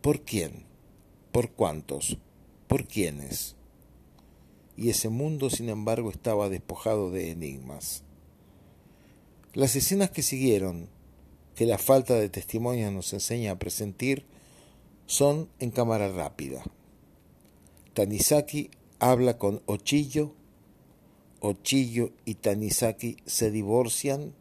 [0.00, 0.66] ¿Por quién?
[1.32, 2.18] ¿Por cuántos?
[2.66, 3.56] ¿Por quiénes?
[4.76, 8.04] Y ese mundo, sin embargo, estaba despojado de enigmas.
[9.52, 10.88] Las escenas que siguieron,
[11.60, 14.24] que la falta de testimonio nos enseña a presentir,
[15.04, 16.64] son en cámara rápida.
[17.92, 20.32] Tanisaki habla con Ochillo,
[21.40, 24.32] Ochillo y Tanisaki se divorcian,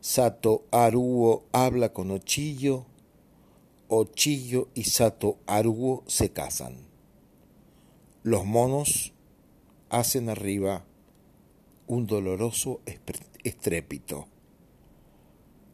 [0.00, 2.86] Sato Aruo habla con Ochillo,
[3.88, 6.76] Ochillo y Sato Aruo se casan.
[8.22, 9.12] Los monos
[9.88, 10.84] hacen arriba
[11.88, 12.80] un doloroso
[13.42, 14.28] estrépito.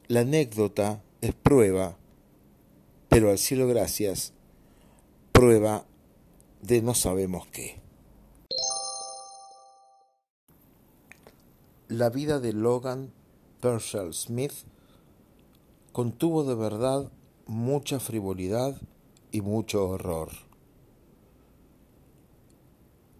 [0.06, 1.96] La anécdota es prueba,
[3.08, 4.34] pero al cielo gracias,
[5.32, 5.86] prueba
[6.60, 7.80] de no sabemos qué.
[11.88, 13.14] La vida de Logan
[13.62, 14.52] Pershall Smith
[15.92, 17.10] contuvo de verdad
[17.46, 18.76] mucha frivolidad
[19.32, 20.28] y mucho horror.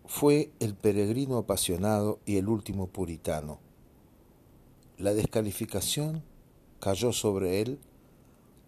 [0.05, 3.59] Fue el peregrino apasionado y el último puritano.
[4.99, 6.22] La descalificación
[6.85, 7.78] cayó sobre él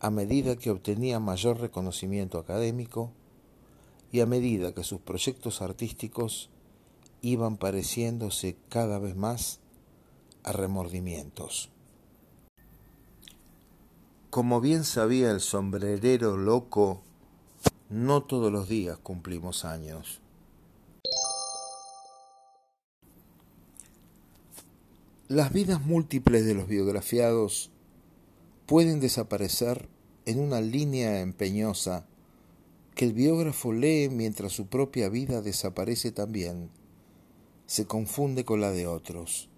[0.00, 3.12] a medida que obtenía mayor reconocimiento académico
[4.10, 6.48] y a medida que sus proyectos artísticos
[7.20, 9.60] iban pareciéndose cada vez más
[10.44, 11.68] a remordimientos.
[14.30, 17.02] Como bien sabía el sombrerero loco,
[17.90, 20.22] no todos los días cumplimos años.
[25.28, 27.72] Las vidas múltiples de los biografiados
[28.66, 29.88] pueden desaparecer
[30.24, 32.06] en una línea empeñosa
[32.96, 36.70] que el biógrafo lee mientras su propia vida desaparece también,
[37.66, 39.48] se confunde con la de otros.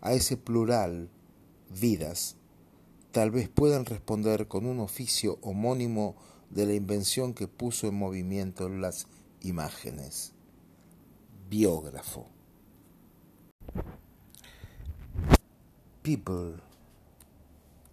[0.00, 1.08] A ese plural,
[1.80, 2.36] vidas,
[3.12, 6.16] tal vez puedan responder con un oficio homónimo
[6.50, 9.06] de la invención que puso en movimiento las
[9.40, 10.32] imágenes.
[11.48, 12.26] Biógrafo.
[16.02, 16.56] People,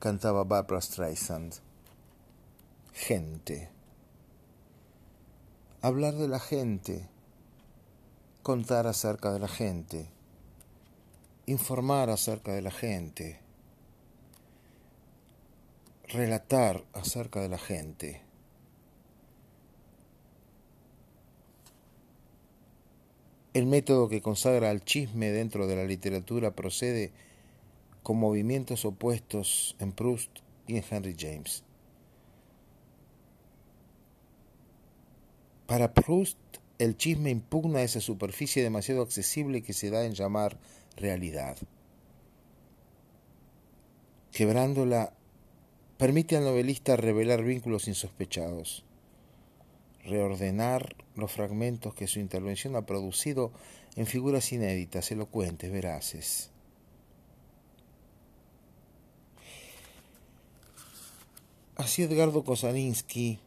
[0.02, 1.54] cantaba Barbara Streisand.
[2.92, 3.70] Gente.
[5.84, 7.08] Hablar de la gente,
[8.42, 10.10] contar acerca de la gente,
[11.46, 13.40] informar acerca de la gente,
[16.08, 18.22] relatar acerca de la gente.
[23.54, 27.12] El método que consagra al chisme dentro de la literatura procede
[28.04, 30.32] con movimientos opuestos en Proust
[30.68, 31.64] y en Henry James.
[35.68, 36.38] Para Proust,
[36.80, 40.58] el chisme impugna esa superficie demasiado accesible que se da en llamar
[40.98, 41.58] realidad.
[44.32, 45.14] Quebrándola,
[45.98, 48.84] permite al novelista revelar vínculos insospechados,
[50.04, 53.52] reordenar los fragmentos que su intervención ha producido
[53.96, 56.51] en figuras inéditas, elocuentes, veraces.
[61.82, 63.40] Así Edgardo Kosaninsky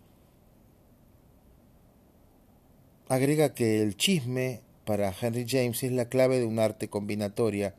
[3.08, 7.76] agrega que el chisme para Henry James es la clave de un arte combinatoria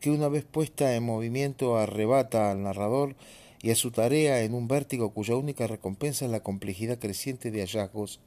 [0.00, 3.14] que una vez puesta en movimiento arrebata al narrador
[3.60, 7.60] y a su tarea en un vértigo cuya única recompensa es la complejidad creciente de
[7.60, 8.20] hallazgos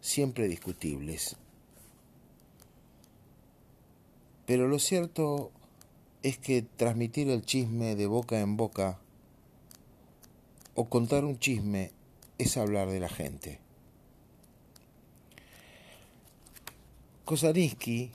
[0.00, 1.36] siempre discutibles.
[4.44, 5.52] Pero lo cierto
[6.24, 8.98] es que transmitir el chisme de boca en boca
[10.80, 11.90] o contar un chisme
[12.38, 13.58] es hablar de la gente.
[17.24, 18.12] Kosarinsky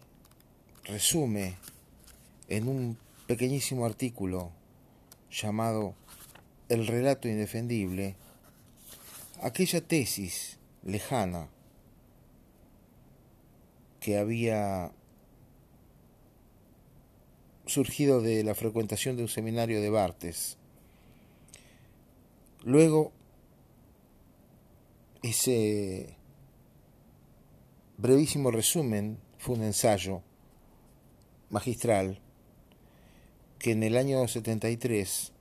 [0.86, 1.58] resume
[2.48, 2.98] en un
[3.28, 4.52] pequeñísimo artículo
[5.30, 5.94] llamado
[6.70, 8.16] El relato indefendible
[9.42, 11.50] aquella tesis lejana
[14.00, 14.94] que había
[17.66, 20.58] surgido de la frecuentación de un seminario de Bartes
[22.66, 23.12] Luego,
[25.22, 26.16] ese
[27.98, 30.22] brevísimo resumen fue un ensayo
[31.50, 32.20] magistral
[33.60, 35.34] que en el año 73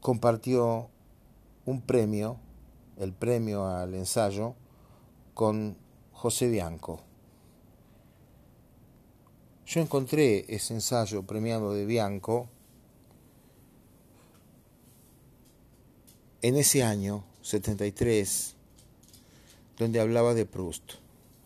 [0.00, 0.90] compartió
[1.64, 2.38] un premio,
[2.98, 4.56] el premio al ensayo,
[5.34, 5.76] con
[6.12, 7.04] José Bianco.
[9.64, 12.48] Yo encontré ese ensayo premiado de Bianco
[16.42, 18.56] en ese año, 73,
[19.78, 20.94] donde hablaba de Proust.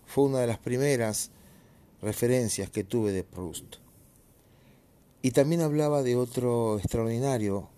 [0.06, 1.30] Fue una de las primeras
[2.00, 3.76] referencias que tuve de Proust.
[5.20, 7.68] Y también hablaba de otro extraordinario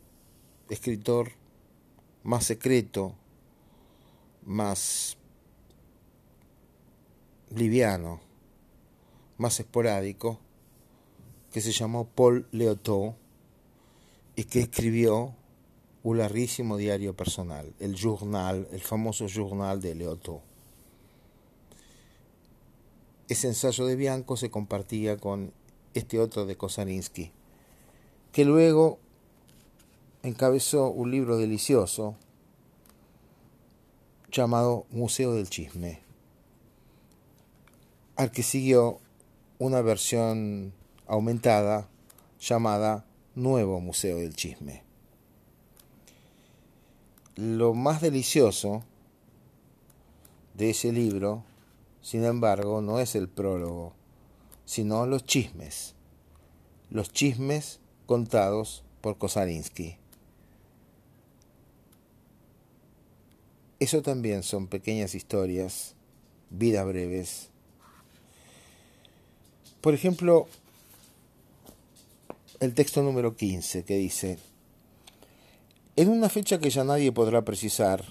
[0.69, 1.33] escritor
[2.23, 3.15] más secreto,
[4.45, 5.17] más
[7.51, 8.21] liviano,
[9.39, 10.39] más esporádico,
[11.51, 13.15] que se llamó Paul Leotot
[14.37, 15.35] y que escribió
[16.11, 20.41] un diario personal, el Journal, el famoso Journal de Leoto.
[23.29, 25.53] Ese ensayo de Bianco se compartía con
[25.93, 27.31] este otro de Kosarinsky,
[28.33, 28.99] que luego
[30.23, 32.17] encabezó un libro delicioso
[34.33, 36.01] llamado Museo del Chisme,
[38.17, 38.99] al que siguió
[39.59, 40.73] una versión
[41.07, 41.89] aumentada
[42.41, 43.05] llamada
[43.35, 44.88] Nuevo Museo del Chisme.
[47.39, 48.83] Lo más delicioso
[50.55, 51.45] de ese libro,
[52.03, 53.93] sin embargo, no es el prólogo,
[54.65, 55.95] sino los chismes.
[56.91, 59.99] Los chismes contados por Kosarinsky.
[63.79, 65.95] Eso también son pequeñas historias,
[66.51, 67.51] vidas breves.
[69.81, 70.49] Por ejemplo,
[72.59, 74.41] el texto número 15 que dice,
[75.99, 78.05] en una fecha que ya nadie podrá precisar,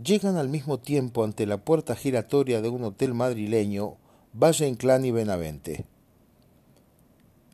[0.00, 3.96] llegan al mismo tiempo ante la puerta giratoria de un hotel madrileño,
[4.32, 5.84] Valle Inclán y Benavente.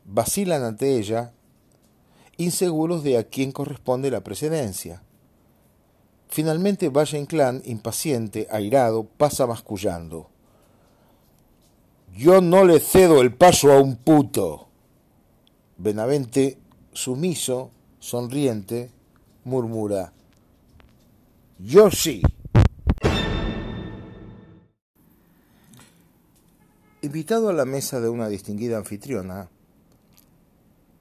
[0.05, 1.33] Vacilan ante ella,
[2.37, 5.01] inseguros de a quién corresponde la precedencia.
[6.27, 10.29] Finalmente Valle Inclán, impaciente, airado, pasa mascullando.
[12.15, 14.67] Yo no le cedo el paso a un puto.
[15.77, 16.59] Benavente,
[16.93, 17.71] sumiso,
[18.01, 18.89] sonriente,
[19.43, 20.11] murmura.
[21.59, 22.23] Yo sí.
[27.03, 29.49] Invitado a la mesa de una distinguida anfitriona,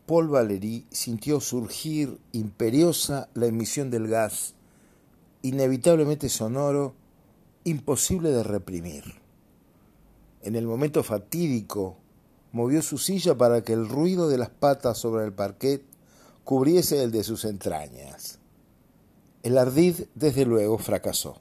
[0.07, 4.55] Paul Valéry sintió surgir imperiosa la emisión del gas,
[5.41, 6.95] inevitablemente sonoro,
[7.65, 9.05] imposible de reprimir.
[10.43, 11.97] En el momento fatídico,
[12.53, 15.90] movió su silla para que el ruido de las patas sobre el parquet
[16.51, 18.41] cubriese el de sus entrañas.
[19.45, 21.37] El ardid, desde luego, fracasó.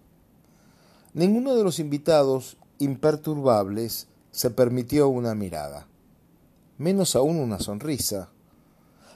[1.16, 5.88] Ninguno de los invitados, imperturbables, se permitió una mirada,
[6.78, 8.30] menos aún una sonrisa.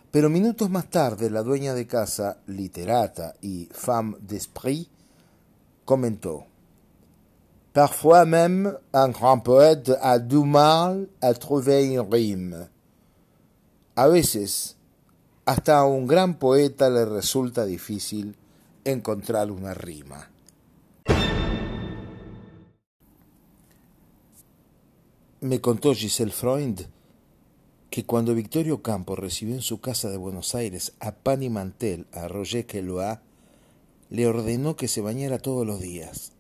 [0.10, 4.90] Pero minutos más tarde la dueña de casa, literata y femme d'esprit,
[5.86, 6.48] comentó
[7.72, 12.68] Parfois même un grand poète a du mal à trouver une rime.
[13.96, 14.76] A veces,
[15.46, 18.36] hasta a un gran poeta le resulta difícil
[18.86, 20.30] encontrar una rima.
[25.42, 26.88] Me contó Giselle Freund
[27.90, 32.08] que cuando Victorio Campo recibió en su casa de Buenos Aires a pan y mantel
[32.14, 33.22] a Roger Queloa,
[34.10, 36.32] le ordenó que se bañara todos los días.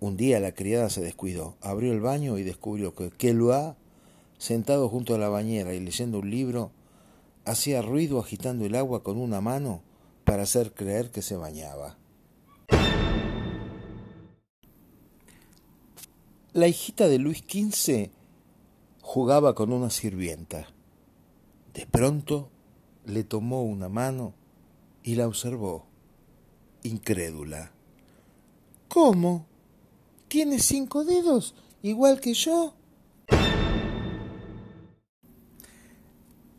[0.00, 3.76] Un día la criada se descuidó, abrió el baño y descubrió que Queloa,
[4.38, 6.72] sentado junto a la bañera y leyendo un libro,
[7.48, 9.82] hacía ruido agitando el agua con una mano
[10.24, 11.96] para hacer creer que se bañaba.
[16.52, 18.10] La hijita de Luis XV
[19.00, 20.66] jugaba con una sirvienta.
[21.72, 22.50] De pronto
[23.06, 24.34] le tomó una mano
[25.02, 25.86] y la observó,
[26.82, 27.72] incrédula.
[28.88, 29.46] ¿Cómo?
[30.28, 32.74] ¿Tiene cinco dedos, igual que yo?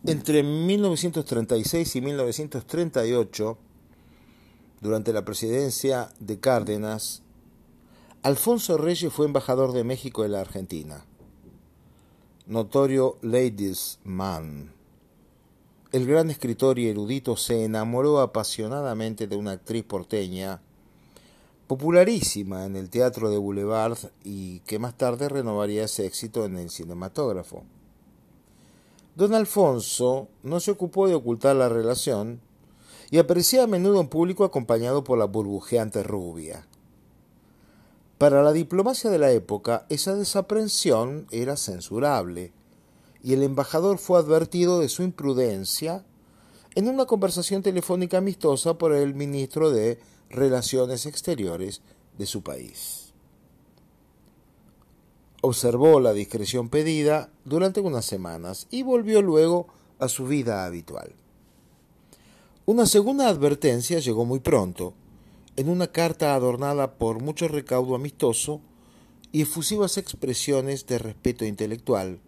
[0.05, 3.57] Entre 1936 y 1938,
[4.79, 7.21] durante la presidencia de Cárdenas,
[8.23, 11.05] Alfonso Reyes fue embajador de México en la Argentina.
[12.47, 14.71] Notorio ladies man.
[15.91, 20.61] El gran escritor y erudito se enamoró apasionadamente de una actriz porteña,
[21.67, 26.69] popularísima en el teatro de Boulevard y que más tarde renovaría ese éxito en el
[26.69, 27.65] cinematógrafo.
[29.19, 32.39] Don Alfonso no se ocupó de ocultar la relación
[33.11, 36.65] y aparecía a menudo en público acompañado por la burbujeante rubia.
[38.17, 42.53] Para la diplomacia de la época, esa desaprensión era censurable,
[43.21, 46.05] y el embajador fue advertido de su imprudencia
[46.75, 49.99] en una conversación telefónica amistosa por el ministro de
[50.29, 51.81] Relaciones Exteriores
[52.17, 52.98] de su país.
[55.41, 59.67] Observó la discreción pedida durante unas semanas y volvió luego
[59.97, 61.13] a su vida habitual.
[62.65, 64.93] Una segunda advertencia llegó muy pronto,
[65.55, 68.61] en una carta adornada por mucho recaudo amistoso
[69.31, 72.19] y efusivas expresiones de respeto intelectual,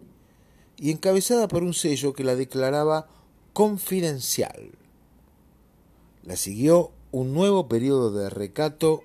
[0.76, 3.08] y encabezada por un sello que la declaraba
[3.52, 4.72] confidencial.
[6.24, 9.02] La siguió un nuevo periodo de recato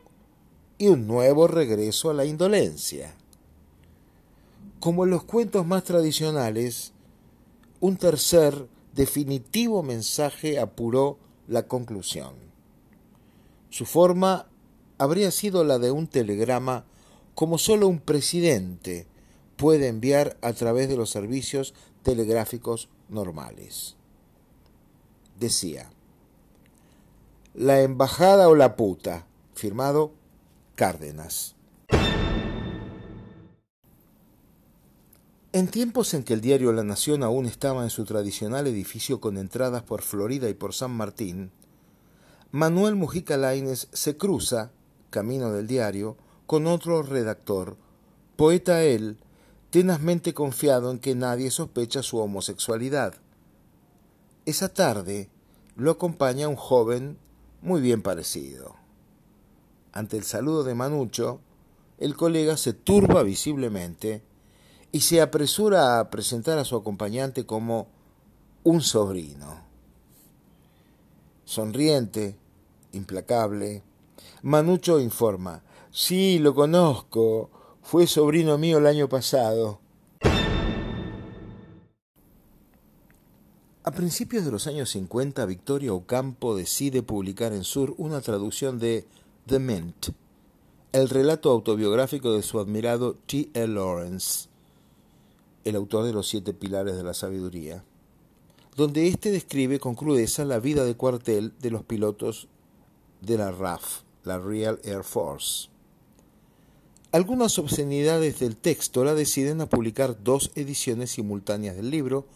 [0.78, 3.16] y un nuevo regreso a la indolencia.
[4.80, 6.94] Como en los cuentos más tradicionales,
[7.80, 11.18] un tercer definitivo mensaje apuró
[11.48, 12.34] la conclusión.
[13.70, 14.48] Su forma
[14.98, 16.86] habría sido la de un telegrama
[17.36, 19.08] como sólo un presidente
[19.58, 21.74] puede enviar a través de los servicios
[22.04, 23.96] telegráficos normales.
[25.40, 25.90] Decía,
[27.54, 30.14] la embajada o la puta, firmado
[30.76, 31.57] Cárdenas.
[35.54, 39.38] En tiempos en que el diario La Nación aún estaba en su tradicional edificio con
[39.38, 41.52] entradas por Florida y por San Martín,
[42.52, 44.72] Manuel Mujica Laines se cruza,
[45.10, 46.18] camino del diario,
[46.48, 47.78] con otro redactor,
[48.36, 49.20] poeta él,
[49.70, 53.16] tenazmente confiado en que nadie sospecha su homosexualidad.
[54.45, 55.30] Esa tarde
[55.78, 57.18] lo acompaña un joven
[57.62, 58.76] muy bien parecido.
[59.93, 61.39] Ante el saludo de Manucho,
[62.00, 64.27] el colega se turba visiblemente
[64.92, 67.88] y se apresura a presentar a su acompañante como
[68.64, 69.68] un sobrino
[71.48, 72.36] sonriente,
[72.92, 73.82] implacable,
[74.44, 75.64] Manucho informa.
[75.92, 77.50] Sí, lo conozco.
[77.82, 79.80] Fue sobrino mío el año pasado.
[83.84, 89.08] A principios de los años 50, Victoria Ocampo decide publicar en Sur una traducción de
[89.46, 90.08] The Mint,
[90.92, 93.50] el relato autobiográfico de su admirado T.
[93.54, 93.74] L.
[93.74, 94.47] Lawrence,
[95.68, 97.84] el autor de los siete pilares de la sabiduría,
[98.78, 102.47] donde éste describe con crudeza la vida de cuartel de los pilotos
[103.20, 105.68] de la RAF, la Real Air Force.
[107.11, 112.28] Algunas obscenidades del texto la deciden a publicar dos ediciones simultáneas del libro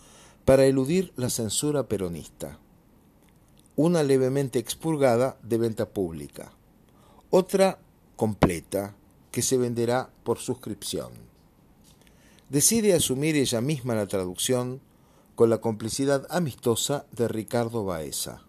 [0.43, 2.59] para eludir la censura peronista.
[3.77, 6.51] Una levemente expurgada de venta pública,
[7.29, 7.79] otra
[8.17, 8.93] completa
[9.31, 11.30] que se venderá por suscripción.
[12.51, 14.81] Decide asumir ella misma la traducción
[15.35, 18.41] con la complicidad amistosa de Ricardo Baeza.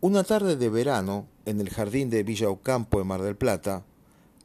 [0.00, 3.84] Una tarde de verano, en el jardín de Villa Ocampo en Mar del Plata,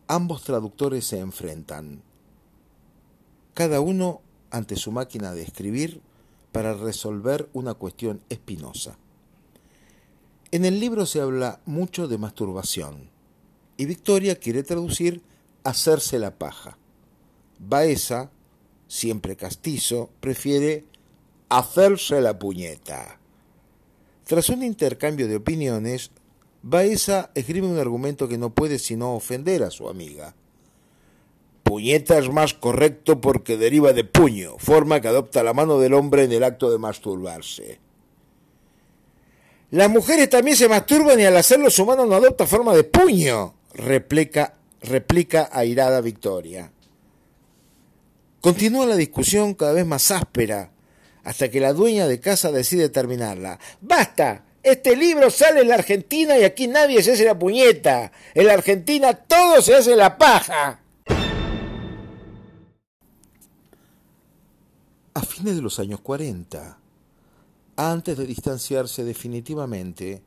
[0.08, 2.02] ambos traductores se enfrentan.
[3.54, 6.02] Cada uno ante su máquina de escribir
[6.52, 8.98] para resolver una cuestión espinosa.
[10.50, 13.12] En el libro se habla mucho de masturbación
[13.78, 15.22] y Victoria quiere traducir
[15.64, 16.80] hacerse la paja.
[17.60, 18.32] Baeza,
[18.88, 20.86] siempre castizo, prefiere
[21.50, 23.20] hacerse la puñeta.
[24.26, 26.12] Tras un intercambio de opiniones,
[26.62, 30.36] Baeza escribe un argumento que no puede sino ofender a su amiga.
[31.64, 36.24] Puñeta es más correcto porque deriva de puño, forma que adopta la mano del hombre
[36.24, 37.80] en el acto de masturbarse.
[39.72, 43.54] Las mujeres también se masturban y al hacerlo su mano no adopta forma de puño,
[43.74, 46.72] replica, replica airada Victoria.
[48.42, 50.72] Continúa la discusión cada vez más áspera,
[51.24, 53.60] hasta que la dueña de casa decide terminarla.
[53.82, 54.46] ¡Basta!
[54.64, 58.12] Este libro sale en la Argentina y aquí nadie se hace la puñeta.
[58.34, 60.82] En la Argentina todo se hace la paja.
[65.14, 66.78] A fines de los años 40,
[67.76, 70.22] antes de distanciarse definitivamente,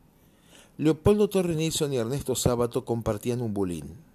[0.77, 4.12] Leopoldo Torrenilson y Ernesto Sábato compartían un bulín.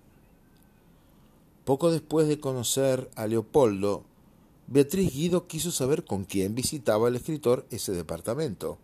[1.68, 4.06] Poco después de conocer a Leopoldo,
[4.68, 8.78] Beatriz Guido quiso saber con quién visitaba el escritor ese departamento.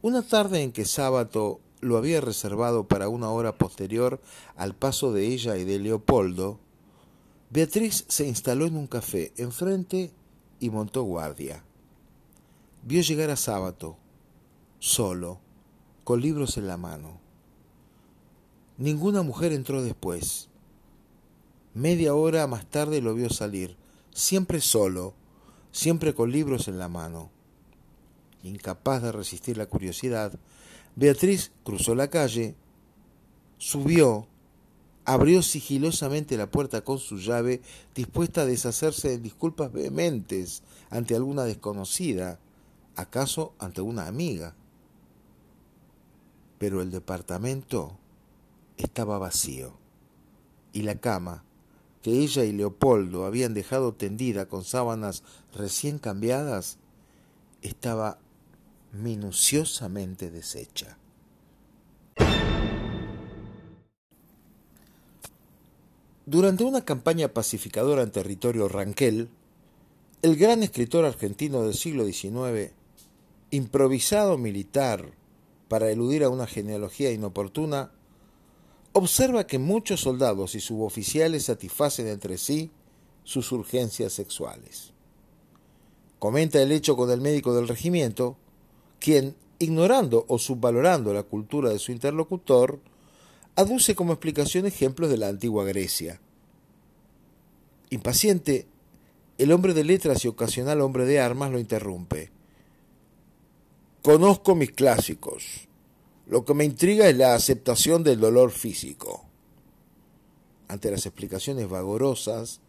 [0.00, 4.20] Una tarde en que Sábato lo había reservado para una hora posterior
[4.54, 6.60] al paso de ella y de Leopoldo,
[7.50, 10.12] Beatriz se instaló en un café enfrente
[10.60, 11.64] y montó guardia.
[12.84, 13.96] Vio llegar a Sábato,
[14.78, 15.40] solo,
[16.04, 17.18] con libros en la mano.
[18.76, 20.47] Ninguna mujer entró después.
[21.78, 23.76] Media hora más tarde lo vio salir,
[24.12, 25.14] siempre solo,
[25.70, 27.30] siempre con libros en la mano.
[28.42, 30.32] Incapaz de resistir la curiosidad,
[30.96, 32.56] Beatriz cruzó la calle,
[33.58, 34.26] subió,
[35.04, 37.62] abrió sigilosamente la puerta con su llave,
[37.94, 42.40] dispuesta a deshacerse de disculpas vehementes ante alguna desconocida,
[42.96, 44.56] acaso ante una amiga.
[46.58, 47.96] Pero el departamento
[48.76, 49.78] estaba vacío,
[50.72, 51.44] y la cama,
[52.02, 55.22] que ella y Leopoldo habían dejado tendida con sábanas
[55.54, 56.78] recién cambiadas,
[57.62, 58.18] estaba
[58.92, 60.98] minuciosamente deshecha.
[66.26, 69.30] Durante una campaña pacificadora en territorio ranquel,
[70.20, 72.72] el gran escritor argentino del siglo XIX,
[73.50, 75.12] improvisado militar
[75.68, 77.92] para eludir a una genealogía inoportuna,
[78.92, 82.70] observa que muchos soldados y suboficiales satisfacen entre sí
[83.24, 84.92] sus urgencias sexuales.
[86.18, 88.36] Comenta el hecho con el médico del regimiento,
[88.98, 92.80] quien, ignorando o subvalorando la cultura de su interlocutor,
[93.54, 96.20] aduce como explicación ejemplos de la antigua Grecia.
[97.90, 98.66] Impaciente,
[99.38, 102.30] el hombre de letras y ocasional hombre de armas lo interrumpe.
[104.02, 105.67] Conozco mis clásicos.
[106.28, 109.24] Lo que me intriga es la aceptación del dolor físico.
[110.68, 112.60] Ante las explicaciones vagorosas,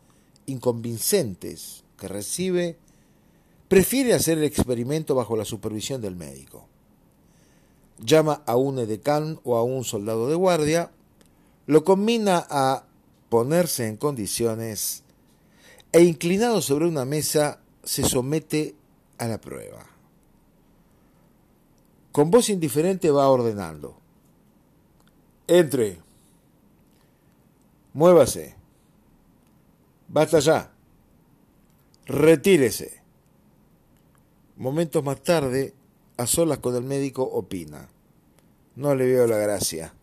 [0.45, 2.77] inconvincentes que recibe,
[3.67, 6.69] prefiere hacer el experimento bajo la supervisión del médico
[8.03, 10.91] llama a un edecán o a un soldado de guardia,
[11.65, 12.85] lo combina a
[13.29, 15.03] ponerse en condiciones
[15.91, 18.75] e inclinado sobre una mesa se somete
[19.17, 19.85] a la prueba.
[22.19, 23.95] Con voz indiferente va ordenando.
[25.47, 26.01] Entre.
[27.93, 28.57] Muévase.
[30.09, 30.69] Basta ya.
[32.07, 33.01] Retírese.
[34.57, 35.73] Momentos más tarde,
[36.17, 37.87] a solas con el médico, opina.
[38.75, 39.93] No le veo la gracia.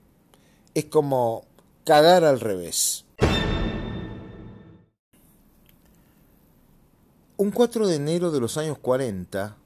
[0.72, 1.44] es como
[1.84, 3.04] cagar al revés.
[7.36, 9.58] Un 4 de enero de los años 40,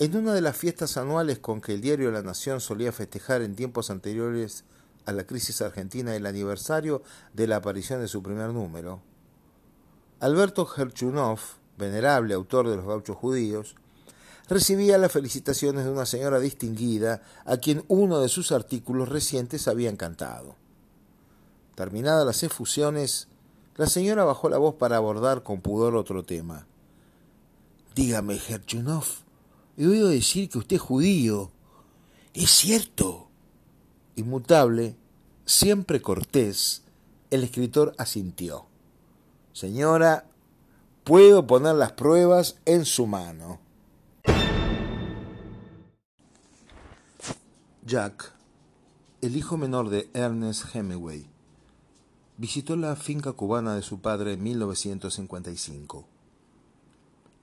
[0.00, 3.54] en una de las fiestas anuales con que el diario La Nación solía festejar en
[3.54, 4.64] tiempos anteriores
[5.04, 7.02] a la crisis argentina el aniversario
[7.34, 9.02] de la aparición de su primer número,
[10.18, 11.40] Alberto Gerchunov,
[11.76, 13.74] venerable autor de los gauchos judíos,
[14.48, 19.90] recibía las felicitaciones de una señora distinguida a quien uno de sus artículos recientes había
[19.90, 20.56] encantado.
[21.74, 23.28] Terminadas las efusiones,
[23.76, 26.66] la señora bajó la voz para abordar con pudor otro tema.
[27.94, 29.04] Dígame, Gerchunov,
[29.76, 31.50] he oído decir que usted es judío.
[32.34, 33.28] ¿Es cierto?
[34.16, 34.96] Inmutable,
[35.44, 36.82] siempre cortés,
[37.30, 38.66] el escritor asintió.
[39.52, 40.26] Señora,
[41.04, 43.60] puedo poner las pruebas en su mano.
[47.84, 48.32] Jack,
[49.20, 51.26] el hijo menor de Ernest Hemingway,
[52.36, 56.06] visitó la finca cubana de su padre en 1955.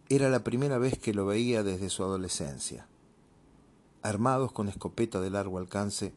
[0.10, 2.88] Era la primera vez que lo veía desde su adolescencia.
[4.04, 6.14] Armados con escopeta de largo alcance,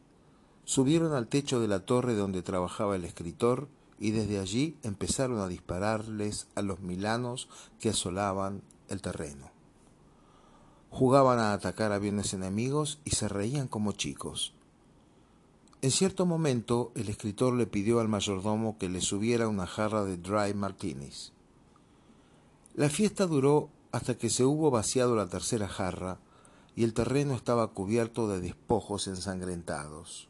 [0.64, 3.66] subieron al techo de la torre donde trabajaba el escritor
[3.98, 7.48] y desde allí empezaron a dispararles a los milanos
[7.80, 9.50] que asolaban el terreno.
[10.90, 14.54] Jugaban a atacar aviones enemigos y se reían como chicos.
[15.82, 20.16] En cierto momento el escritor le pidió al mayordomo que le subiera una jarra de
[20.16, 21.32] dry martinis.
[22.74, 26.18] La fiesta duró hasta que se hubo vaciado la tercera jarra
[26.76, 30.28] y el terreno estaba cubierto de despojos ensangrentados.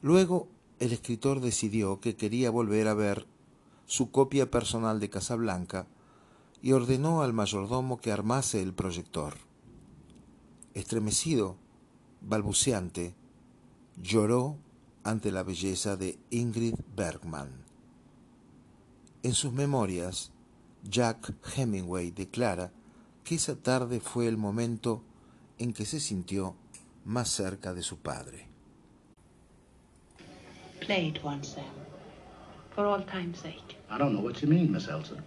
[0.00, 3.26] Luego el escritor decidió que quería volver a ver
[3.86, 5.86] su copia personal de Casablanca
[6.62, 9.34] y ordenó al mayordomo que armase el proyector.
[10.74, 11.56] Estremecido,
[12.20, 13.14] balbuceante,
[14.00, 14.56] lloró
[15.04, 17.64] ante la belleza de Ingrid Bergman.
[19.22, 20.31] En sus memorias,
[20.82, 22.72] Jack Hemingway declara
[23.24, 25.02] que esa tarde fue el momento
[25.58, 26.56] en que se sintió
[27.04, 28.48] más cerca de su padre.
[30.80, 31.64] Play it once, Sam.
[32.74, 33.76] For all time's sake.
[33.90, 35.22] I don't know what you mean, Miss Elsa.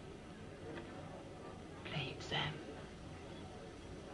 [2.30, 2.53] Sam.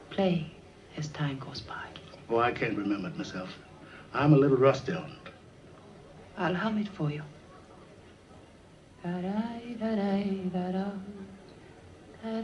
[0.10, 0.52] Play
[0.98, 1.88] as time goes by.
[2.30, 3.50] Oh, I can't remember it myself.
[4.14, 5.32] I'm a little rusty on it.
[6.38, 7.24] I'll hum it for you.
[9.04, 10.94] da
[12.22, 12.38] Sing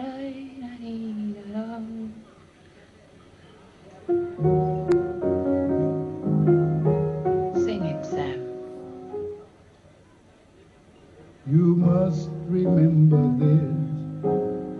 [7.86, 8.41] it, Sam.
[11.45, 13.78] You must remember this.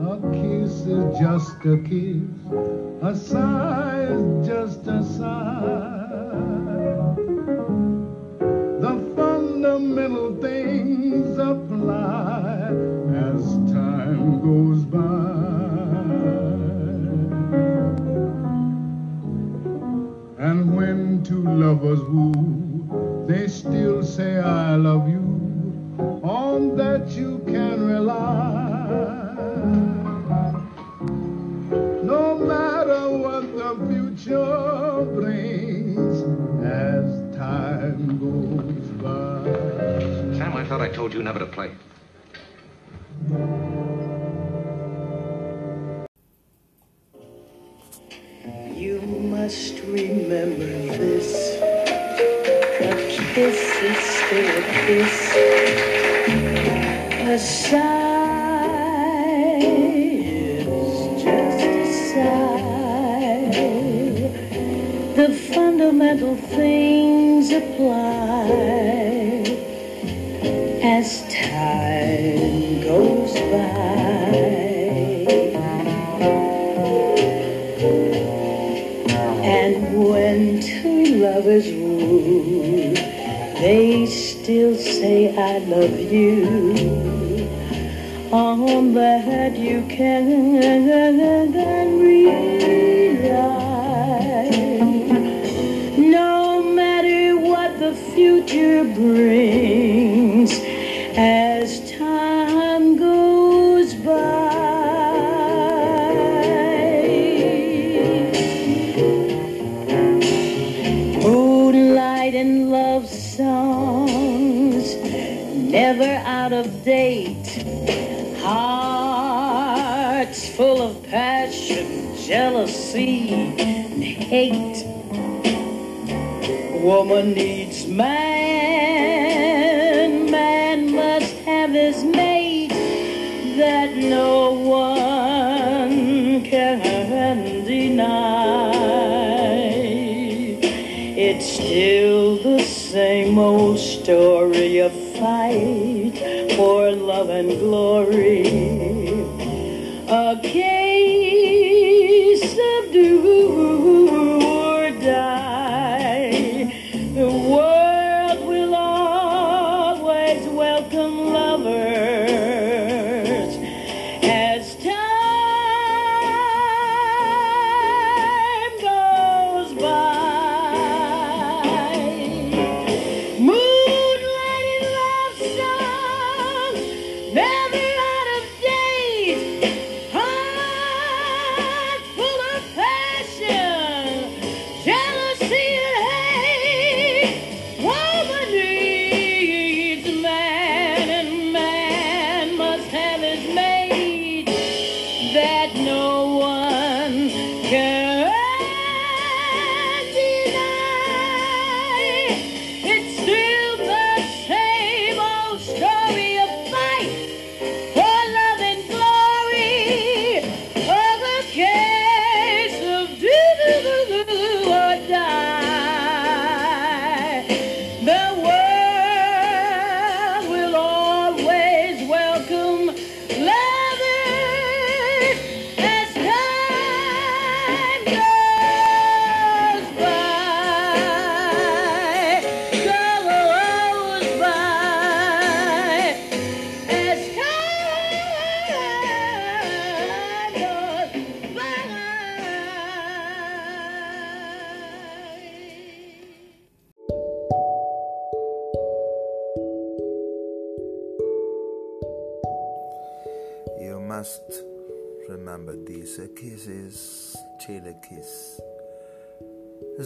[0.02, 2.24] A kiss is just a kiss,
[3.04, 5.97] a sigh is just a sigh.
[21.68, 22.27] Of us who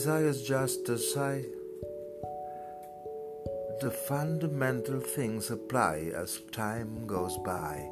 [0.01, 1.45] Desire is just a.
[3.81, 7.85] The fundamental things apply as time goes by.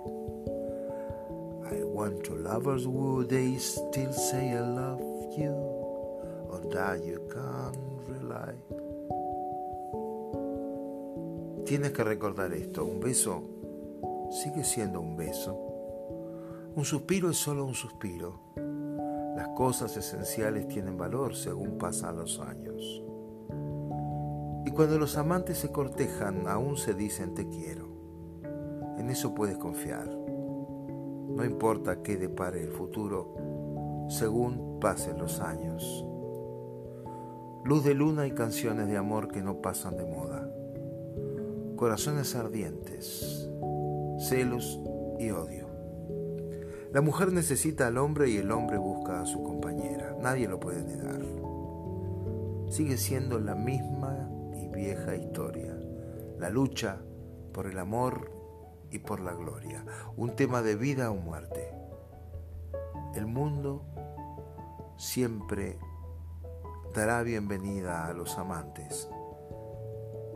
[1.69, 4.99] I want to lovers who they still say I love
[5.37, 5.53] you,
[6.49, 7.77] or that you can't
[8.09, 8.57] rely.
[11.67, 13.43] Tienes que recordar esto, un beso
[14.31, 15.53] sigue siendo un beso.
[16.75, 18.48] Un suspiro es solo un suspiro.
[19.39, 23.01] Las cosas esenciales tienen valor según pasan los años.
[24.65, 27.87] Y cuando los amantes se cortejan, aún se dicen te quiero.
[28.97, 30.09] En eso puedes confiar.
[30.09, 33.33] No importa qué depare el futuro,
[34.09, 36.05] según pasen los años.
[37.63, 40.51] Luz de luna y canciones de amor que no pasan de moda.
[41.77, 43.49] Corazones ardientes,
[44.19, 44.81] celos
[45.17, 45.68] y odio.
[46.91, 50.15] La mujer necesita al hombre y el hombre busca a su compañera.
[50.19, 51.21] Nadie lo puede negar.
[52.71, 55.77] Sigue siendo la misma y vieja historia.
[56.39, 57.01] La lucha
[57.53, 58.31] por el amor
[58.89, 59.85] y por la gloria.
[60.17, 61.71] Un tema de vida o muerte.
[63.15, 63.85] El mundo
[64.97, 65.77] siempre
[66.95, 69.07] dará bienvenida a los amantes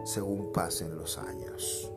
[0.03, 1.91] según pasen los años.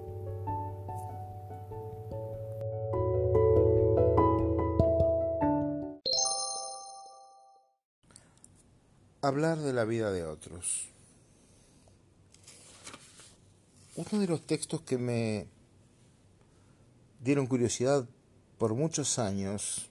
[9.22, 10.88] Hablar de la vida de otros.
[13.96, 15.46] Uno de los textos que me
[17.20, 18.06] dieron curiosidad
[18.58, 19.90] por muchos años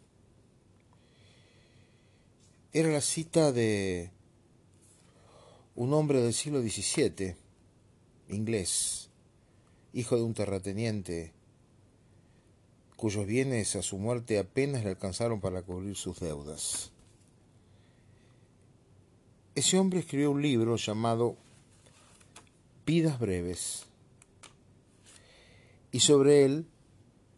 [2.71, 4.11] era la cita de
[5.75, 7.35] un hombre del siglo XVII,
[8.29, 9.09] inglés,
[9.91, 11.33] hijo de un terrateniente,
[12.95, 16.91] cuyos bienes a su muerte apenas le alcanzaron para cubrir sus deudas.
[19.55, 21.37] Ese hombre escribió un libro llamado
[22.85, 23.85] Vidas breves
[25.93, 26.67] y sobre él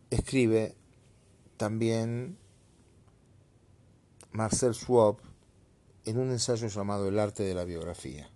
[0.09, 0.73] escribe
[1.57, 2.39] también
[4.31, 5.17] Marcel Schwab
[6.05, 8.27] en un ensayo llamado El arte de la biografía,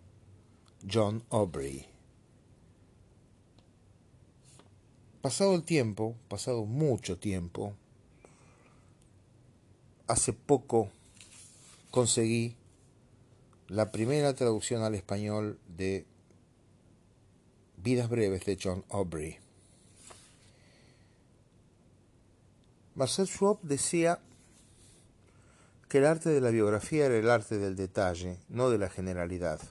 [0.88, 1.88] John Aubrey.
[5.23, 7.73] Pasado el tiempo, pasado mucho tiempo,
[10.07, 10.91] hace poco
[11.89, 12.55] conseguí
[13.72, 16.05] la primera traducción al español de
[17.78, 19.38] Vidas breves de John Aubrey.
[22.95, 24.19] Marcel Schwab decía
[25.88, 29.61] que el arte de la biografía era el arte del detalle, no de la generalidad.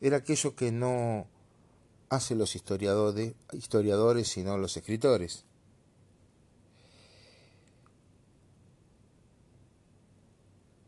[0.00, 1.28] era aquello que no
[2.08, 5.44] hacen los historiadores, historiadores sino los escritores.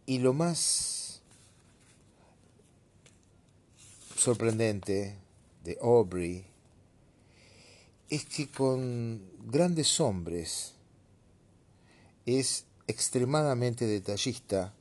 [0.07, 1.02] Y lo más
[4.23, 5.19] sorprendente
[5.65, 6.45] de Aubrey
[8.09, 9.21] es que con
[9.51, 10.75] grandes hombres
[12.25, 14.75] es extremadamente detallista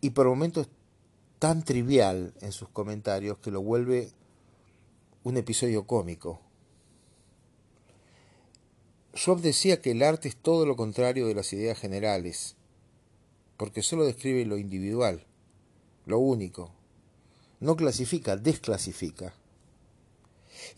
[0.00, 0.68] y por momentos
[1.40, 4.12] tan trivial en sus comentarios que lo vuelve
[5.24, 6.40] un episodio cómico.
[9.16, 12.54] Schwab decía que el arte es todo lo contrario de las ideas generales,
[13.56, 15.26] porque solo describe lo individual,
[16.06, 16.78] lo único.
[17.60, 19.34] No clasifica, desclasifica.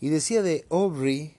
[0.01, 1.33] Y decía de Aubrey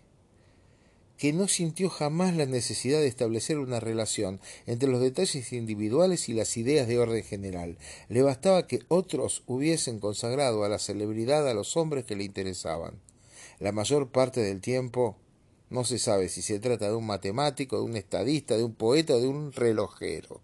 [1.18, 6.32] que no sintió jamás la necesidad de establecer una relación entre los detalles individuales y
[6.32, 7.78] las ideas de orden general.
[8.09, 13.01] Le bastaba que otros hubiesen consagrado a la celebridad a los hombres que le interesaban.
[13.61, 15.16] La mayor parte del tiempo
[15.70, 19.14] no se sabe si se trata de un matemático, de un estadista, de un poeta
[19.14, 20.40] o de un relojero.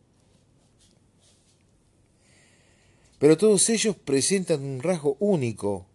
[3.21, 5.87] Pero todos ellos presentan un rasgo único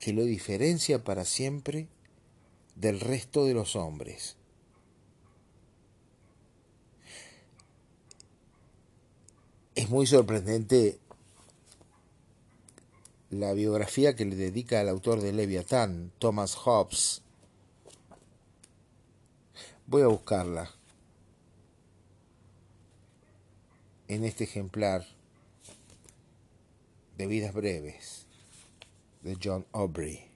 [0.00, 1.86] que lo diferencia para siempre
[2.74, 4.36] del resto de los hombres.
[9.76, 10.98] Es muy sorprendente
[13.30, 17.22] la biografía que le dedica al autor de Leviatán, Thomas Hobbes.
[19.86, 20.72] Voy a buscarla
[24.08, 25.13] en este ejemplar
[27.16, 28.26] de Vidas Breves
[29.22, 30.30] de John Aubrey.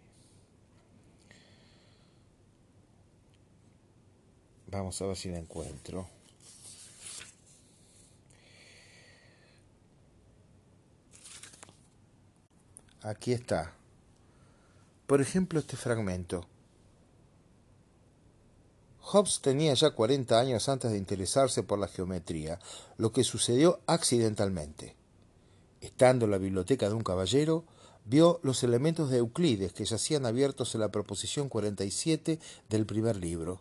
[4.71, 6.09] Vamos a ver si la encuentro.
[13.03, 13.73] Aquí está.
[15.07, 16.47] Por ejemplo, este fragmento.
[19.01, 22.59] Hobbes tenía ya 40 años antes de interesarse por la geometría,
[22.99, 24.98] lo que sucedió accidentalmente.
[25.81, 27.65] Estando en la biblioteca de un caballero,
[28.05, 33.61] vio los elementos de Euclides que yacían abiertos en la proposición 47 del primer libro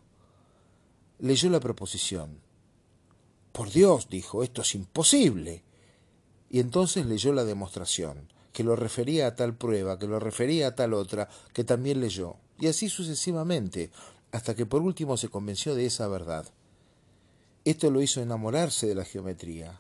[1.20, 2.40] leyó la proposición.
[3.52, 5.64] Por Dios, dijo, esto es imposible.
[6.50, 10.76] Y entonces leyó la demostración, que lo refería a tal prueba, que lo refería a
[10.76, 13.92] tal otra, que también leyó, y así sucesivamente,
[14.32, 16.48] hasta que por último se convenció de esa verdad.
[17.66, 19.80] Esto lo hizo enamorarse de la geometría.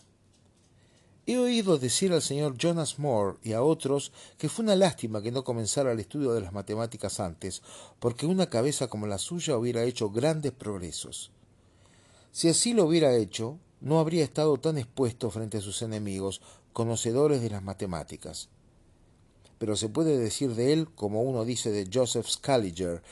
[1.29, 5.29] He oído decir al señor Jonas Moore y a otros que fue una lástima que
[5.33, 7.63] no comenzara el estudio de las matemáticas antes,
[7.99, 11.31] porque una cabeza como la suya hubiera hecho grandes progresos.
[12.31, 16.39] Si así lo hubiera hecho, no habría estado tan expuesto frente a sus enemigos,
[16.71, 18.47] conocedores de las matemáticas.
[19.57, 23.03] Pero se puede decir de él, como uno dice de Joseph Scaliger,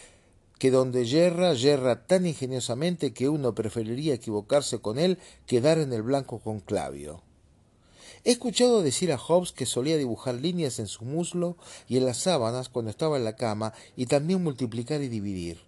[0.57, 5.91] que donde yerra, yerra tan ingeniosamente que uno preferiría equivocarse con él que dar en
[5.91, 7.24] el blanco con clavio.
[8.26, 11.55] He escuchado decir a Hobbes que solía dibujar líneas en su muslo
[11.88, 15.61] y en las sábanas cuando estaba en la cama y también multiplicar y dividir.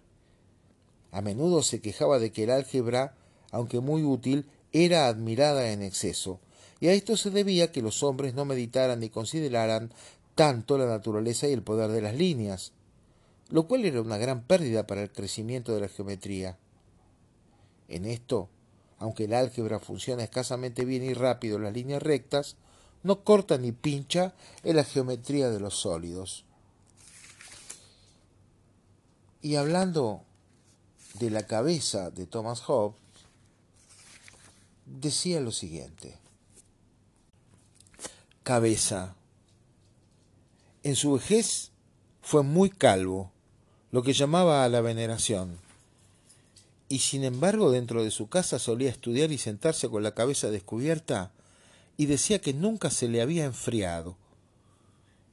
[1.12, 3.14] A menudo se quejaba de que el álgebra
[3.50, 6.40] aunque muy útil, era admirada en exceso,
[6.80, 9.92] y a esto se debía que los hombres no meditaran ni consideraran
[10.34, 12.72] tanto la naturaleza y el poder de las líneas,
[13.48, 16.58] lo cual era una gran pérdida para el crecimiento de la geometría.
[17.88, 18.48] En esto,
[18.98, 22.56] aunque el álgebra funciona escasamente bien y rápido en las líneas rectas,
[23.02, 24.34] no corta ni pincha
[24.64, 26.44] en la geometría de los sólidos.
[29.40, 30.22] Y hablando
[31.14, 32.98] de la cabeza de Thomas Hobbes,
[34.86, 36.16] decía lo siguiente.
[38.42, 39.14] Cabeza.
[40.82, 41.70] En su vejez
[42.22, 43.30] fue muy calvo,
[43.90, 45.58] lo que llamaba a la veneración,
[46.88, 51.32] y sin embargo dentro de su casa solía estudiar y sentarse con la cabeza descubierta,
[51.96, 54.16] y decía que nunca se le había enfriado,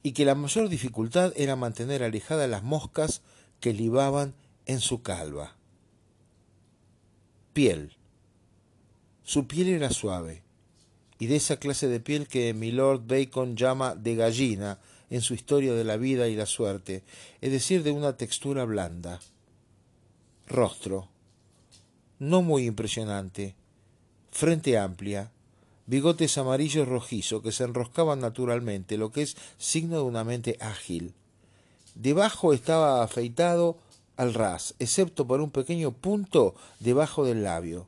[0.02, 3.22] y que la mayor dificultad era mantener alejadas las moscas
[3.60, 4.34] que libaban
[4.66, 5.56] en su calva.
[7.52, 7.96] Piel.
[9.22, 10.42] Su piel era suave,
[11.18, 14.78] y de esa clase de piel que Milord Bacon llama de gallina
[15.08, 17.02] en su historia de la vida y la suerte,
[17.40, 19.20] es decir, de una textura blanda.
[20.46, 21.15] Rostro.
[22.18, 23.54] No muy impresionante.
[24.30, 25.32] Frente amplia.
[25.86, 31.14] Bigotes amarillos rojizos que se enroscaban naturalmente, lo que es signo de una mente ágil.
[31.94, 33.78] Debajo estaba afeitado
[34.16, 37.86] al ras, excepto por un pequeño punto debajo del labio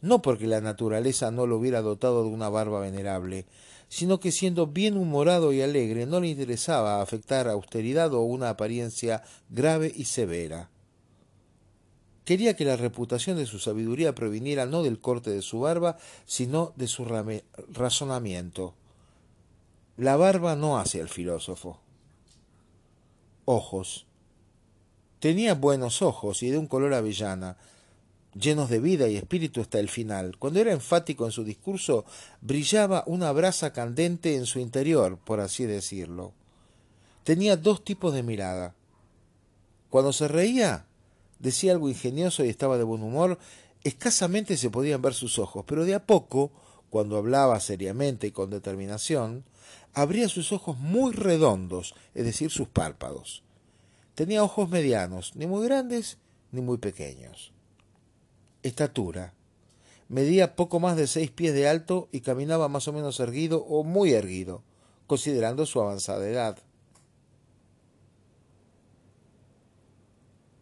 [0.00, 3.46] no porque la naturaleza no lo hubiera dotado de una barba venerable,
[3.88, 9.22] sino que siendo bien humorado y alegre no le interesaba afectar austeridad o una apariencia
[9.48, 10.70] grave y severa.
[12.28, 16.74] Quería que la reputación de su sabiduría proviniera no del corte de su barba, sino
[16.76, 17.06] de su
[17.72, 18.74] razonamiento.
[19.96, 21.80] La barba no hace al filósofo.
[23.46, 24.04] Ojos.
[25.20, 27.56] Tenía buenos ojos y de un color avellana,
[28.34, 30.36] llenos de vida y espíritu hasta el final.
[30.36, 32.04] Cuando era enfático en su discurso,
[32.42, 36.34] brillaba una brasa candente en su interior, por así decirlo.
[37.24, 38.74] Tenía dos tipos de mirada.
[39.88, 40.87] Cuando se reía,
[41.38, 43.38] decía algo ingenioso y estaba de buen humor,
[43.84, 46.50] escasamente se podían ver sus ojos, pero de a poco,
[46.90, 49.44] cuando hablaba seriamente y con determinación,
[49.94, 53.42] abría sus ojos muy redondos, es decir, sus párpados.
[54.14, 56.18] Tenía ojos medianos, ni muy grandes
[56.50, 57.52] ni muy pequeños.
[58.62, 59.34] Estatura.
[60.08, 63.84] Medía poco más de seis pies de alto y caminaba más o menos erguido o
[63.84, 64.62] muy erguido,
[65.06, 66.58] considerando su avanzada edad.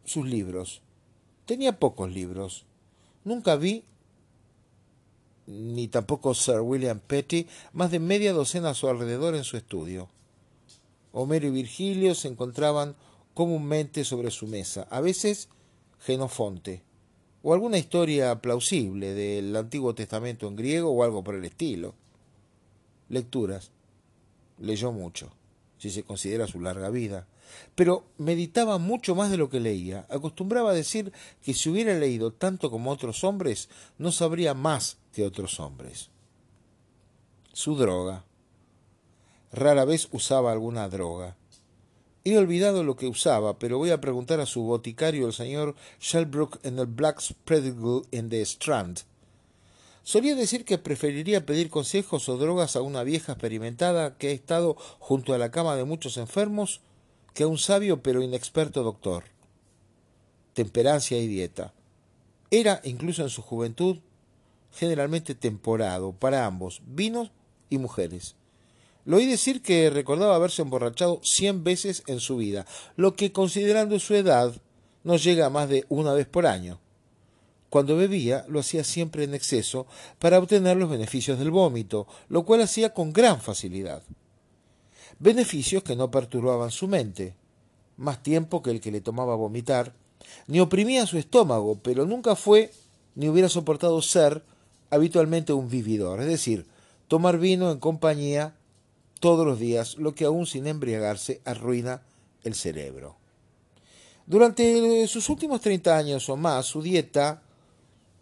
[0.06, 0.82] Sus libros.
[1.46, 2.64] Tenía pocos libros.
[3.24, 3.82] Nunca vi,
[5.46, 10.08] ni tampoco Sir William Petty, más de media docena a su alrededor en su estudio.
[11.12, 12.94] Homero y Virgilio se encontraban
[13.34, 15.48] comúnmente sobre su mesa, a veces
[15.98, 16.82] Genofonte,
[17.42, 21.94] o alguna historia plausible del Antiguo Testamento en griego o algo por el estilo.
[23.08, 23.72] Lecturas.
[24.58, 25.32] Leyó mucho,
[25.78, 27.26] si se considera su larga vida,
[27.74, 30.06] pero meditaba mucho más de lo que leía.
[30.08, 33.68] Acostumbraba a decir que si hubiera leído tanto como otros hombres,
[33.98, 36.10] no sabría más que otros hombres.
[37.52, 38.24] Su droga.
[39.52, 41.36] Rara vez usaba alguna droga.
[42.24, 46.58] He olvidado lo que usaba, pero voy a preguntar a su boticario, el señor Shelbrook,
[46.64, 49.02] en el Black Predigle en The Strand.
[50.02, 54.76] Solía decir que preferiría pedir consejos o drogas a una vieja experimentada que ha estado
[54.98, 56.80] junto a la cama de muchos enfermos
[57.36, 59.24] que a un sabio pero inexperto doctor.
[60.54, 61.74] Temperancia y dieta.
[62.50, 63.98] Era, incluso en su juventud,
[64.72, 67.30] generalmente temporado para ambos, vinos
[67.68, 68.36] y mujeres.
[69.04, 72.64] Lo oí decir que recordaba haberse emborrachado cien veces en su vida,
[72.96, 74.54] lo que considerando su edad
[75.04, 76.80] no llega a más de una vez por año.
[77.68, 79.86] Cuando bebía lo hacía siempre en exceso
[80.18, 84.02] para obtener los beneficios del vómito, lo cual hacía con gran facilidad.
[85.18, 87.34] Beneficios que no perturbaban su mente,
[87.96, 89.94] más tiempo que el que le tomaba vomitar,
[90.46, 92.72] ni oprimía su estómago, pero nunca fue
[93.14, 94.42] ni hubiera soportado ser
[94.90, 96.66] habitualmente un vividor, es decir,
[97.08, 98.54] tomar vino en compañía
[99.20, 102.02] todos los días, lo que aún sin embriagarse arruina
[102.44, 103.16] el cerebro.
[104.26, 107.42] Durante sus últimos 30 años o más, su dieta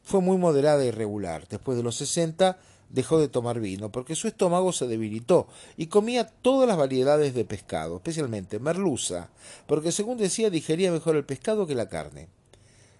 [0.02, 1.48] fue muy moderada y regular.
[1.48, 2.58] Después de los 60
[2.94, 7.44] dejó de tomar vino porque su estómago se debilitó y comía todas las variedades de
[7.44, 9.30] pescado, especialmente merluza,
[9.66, 12.28] porque según decía digería mejor el pescado que la carne.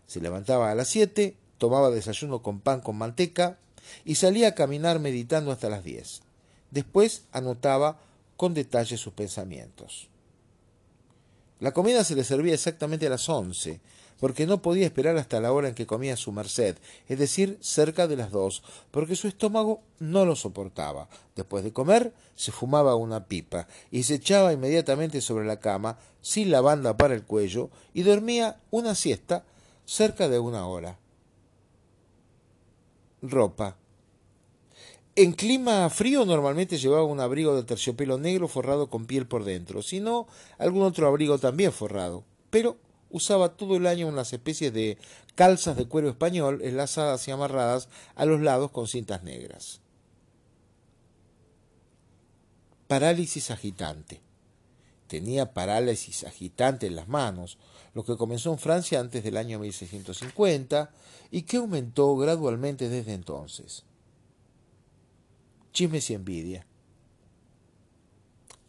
[0.09, 3.57] Se levantaba a las 7, tomaba desayuno con pan con manteca
[4.05, 6.23] y salía a caminar meditando hasta las 10.
[6.73, 8.01] Después anotaba
[8.37, 10.09] con detalle sus pensamientos.
[11.61, 13.81] La comida se le servía exactamente a las once,
[14.25, 16.79] porque no podía esperar hasta la hora en que comía su merced,
[17.11, 21.11] es decir, cerca de las dos, porque su estómago no lo soportaba.
[21.37, 26.51] Después de comer, se fumaba una pipa y se echaba inmediatamente sobre la cama, sin
[26.51, 29.45] la banda para el cuello, y dormía una siesta
[29.85, 30.99] cerca de una hora.
[33.21, 33.77] Ropa.
[35.17, 39.83] En clima frío normalmente llevaba un abrigo de terciopelo negro forrado con piel por dentro,
[39.83, 40.27] si no
[40.57, 42.79] algún otro abrigo también forrado, pero
[43.15, 44.99] usaba todo el año unas especies de
[45.37, 49.81] calzas de cuero español enlazadas y amarradas a los lados con cintas negras.
[52.89, 54.21] Parálisis agitante.
[55.07, 57.57] Tenía parálisis agitante en las manos,
[57.95, 60.91] lo que comenzó en Francia antes del año 1650
[61.31, 63.85] y que aumentó gradualmente desde entonces
[65.73, 66.67] chismes y envidia.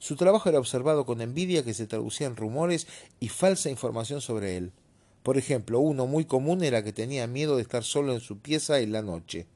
[0.06, 2.86] Su trabajo era observado con envidia que se traducía en rumores
[3.20, 4.72] y falsa información sobre él.
[5.24, 8.80] Por ejemplo, uno muy común era que tenía miedo de estar solo en su pieza
[8.82, 9.48] en la noche.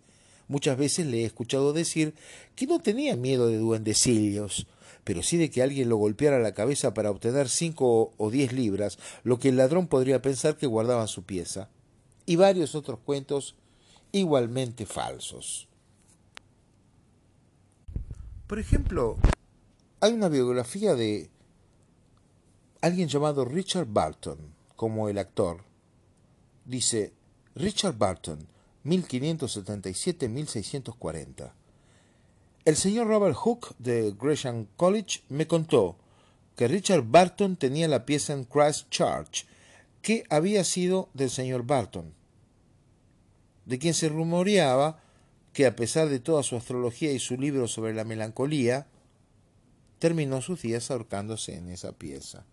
[0.47, 2.15] Muchas veces le he escuchado decir
[2.55, 4.65] que no tenía miedo de duendecillos,
[5.03, 8.97] pero sí de que alguien lo golpeara la cabeza para obtener cinco o diez libras,
[9.23, 11.69] lo que el ladrón podría pensar que guardaba en su pieza.
[12.25, 13.55] Y varios otros cuentos
[14.11, 15.67] igualmente falsos.
[18.47, 19.19] Por ejemplo,
[20.01, 21.29] hay una biografía de
[22.81, 25.65] alguien llamado Richard Barton como el actor.
[26.63, 27.11] Dice,
[27.55, 28.47] Richard Barton,
[28.85, 31.51] 1577-1640.
[32.63, 35.97] El señor Robert Hooke de Gresham College me contó
[36.55, 39.45] que Richard Barton tenía la pieza en Christchurch,
[40.01, 42.13] que había sido del señor Barton,
[43.65, 45.03] de quien se rumoreaba
[45.51, 48.87] que a pesar de toda su astrología y su libro sobre la melancolía,
[49.99, 52.45] terminó sus días ahorcándose en esa pieza.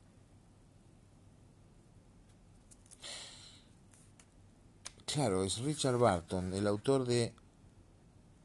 [5.06, 7.32] Claro, es Richard Barton, el autor de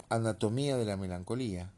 [0.09, 1.73] Anatomía de la Melancolía.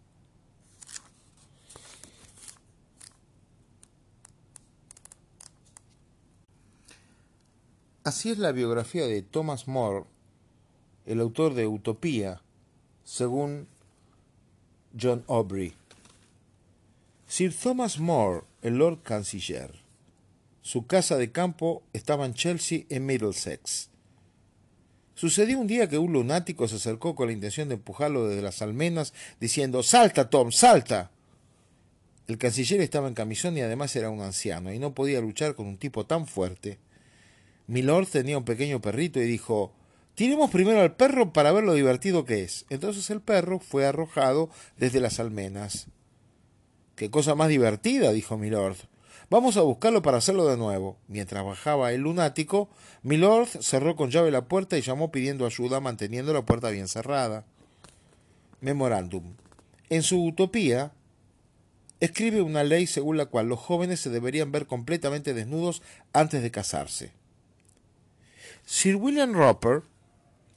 [8.03, 10.03] Así es la biografía de Thomas More,
[11.05, 12.41] el autor de Utopía,
[13.05, 13.67] según
[14.99, 15.73] John Aubrey.
[17.35, 19.71] Sir Thomas More, el Lord Canciller.
[20.61, 23.89] Su casa de campo estaba en Chelsea, en Middlesex.
[25.15, 28.61] Sucedió un día que un lunático se acercó con la intención de empujarlo desde las
[28.61, 31.09] almenas, diciendo Salta, Tom, salta.
[32.27, 35.65] El canciller estaba en camisón y además era un anciano, y no podía luchar con
[35.65, 36.77] un tipo tan fuerte.
[37.65, 39.73] Milord tenía un pequeño perrito y dijo
[40.13, 42.67] Tiremos primero al perro para ver lo divertido que es.
[42.69, 45.87] Entonces el perro fue arrojado desde las almenas.
[47.03, 48.77] Qué cosa más divertida, dijo Milord.
[49.29, 50.95] Vamos a buscarlo para hacerlo de nuevo.
[51.09, 52.69] Mientras bajaba el lunático,
[53.01, 57.43] Milord cerró con llave la puerta y llamó pidiendo ayuda, manteniendo la puerta bien cerrada.
[58.61, 59.33] Memorándum.
[59.89, 60.93] En su utopía,
[61.99, 65.81] escribe una ley según la cual los jóvenes se deberían ver completamente desnudos
[66.13, 67.11] antes de casarse.
[68.65, 69.81] Sir William Roper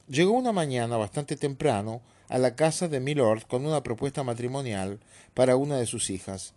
[0.07, 4.99] llegó una mañana bastante temprano a la casa de Milord con una propuesta matrimonial
[5.33, 6.53] para una de sus hijas.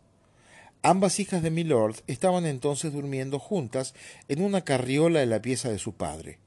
[0.83, 3.95] Ambas hijas de Milord estaban entonces durmiendo juntas
[4.29, 6.39] en una carriola en la pieza de su padre.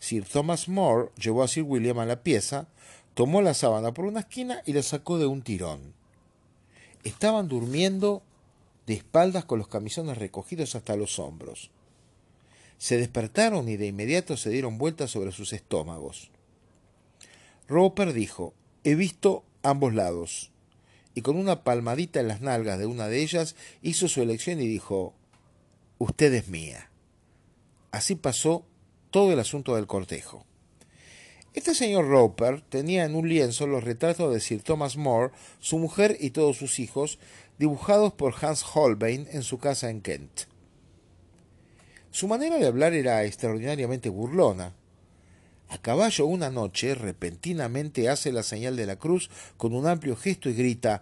[0.00, 2.66] Sir Thomas More llevó a Sir William a la pieza,
[3.14, 5.94] tomó la sábana por una esquina y la sacó de un tirón.
[7.04, 8.22] Estaban durmiendo
[8.86, 11.70] de espaldas con los camisones recogidos hasta los hombros.
[12.78, 16.31] Se despertaron y de inmediato se dieron vueltas sobre sus estómagos.
[17.72, 18.52] Roper dijo,
[18.84, 20.52] he visto ambos lados,
[21.14, 24.66] y con una palmadita en las nalgas de una de ellas hizo su elección y
[24.66, 25.14] dijo,
[25.96, 26.90] usted es mía.
[27.90, 28.66] Así pasó
[29.10, 30.44] todo el asunto del cortejo.
[31.54, 36.18] Este señor Roper tenía en un lienzo los retratos de Sir Thomas More, su mujer
[36.20, 37.18] y todos sus hijos,
[37.58, 40.42] dibujados por Hans Holbein en su casa en Kent.
[42.10, 44.74] Su manera de hablar era extraordinariamente burlona.
[45.72, 50.50] A caballo una noche, repentinamente hace la señal de la cruz con un amplio gesto
[50.50, 51.00] y grita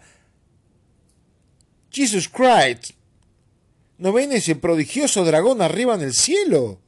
[1.91, 2.93] Jesus Christ.
[3.99, 6.79] ¿No ven ese prodigioso dragón arriba en el cielo?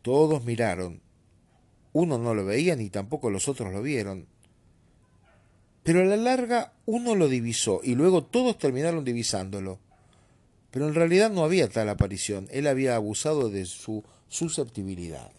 [0.00, 1.02] Todos miraron.
[1.92, 4.26] Uno no lo veía ni tampoco los otros lo vieron.
[5.82, 9.80] Pero a la larga uno lo divisó y luego todos terminaron divisándolo.
[10.70, 15.30] Pero en realidad no había tal aparición, él había abusado de su susceptibilidad.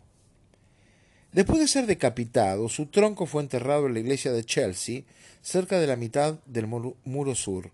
[1.31, 5.03] Después de ser decapitado, su tronco fue enterrado en la iglesia de Chelsea,
[5.41, 7.71] cerca de la mitad del muro sur.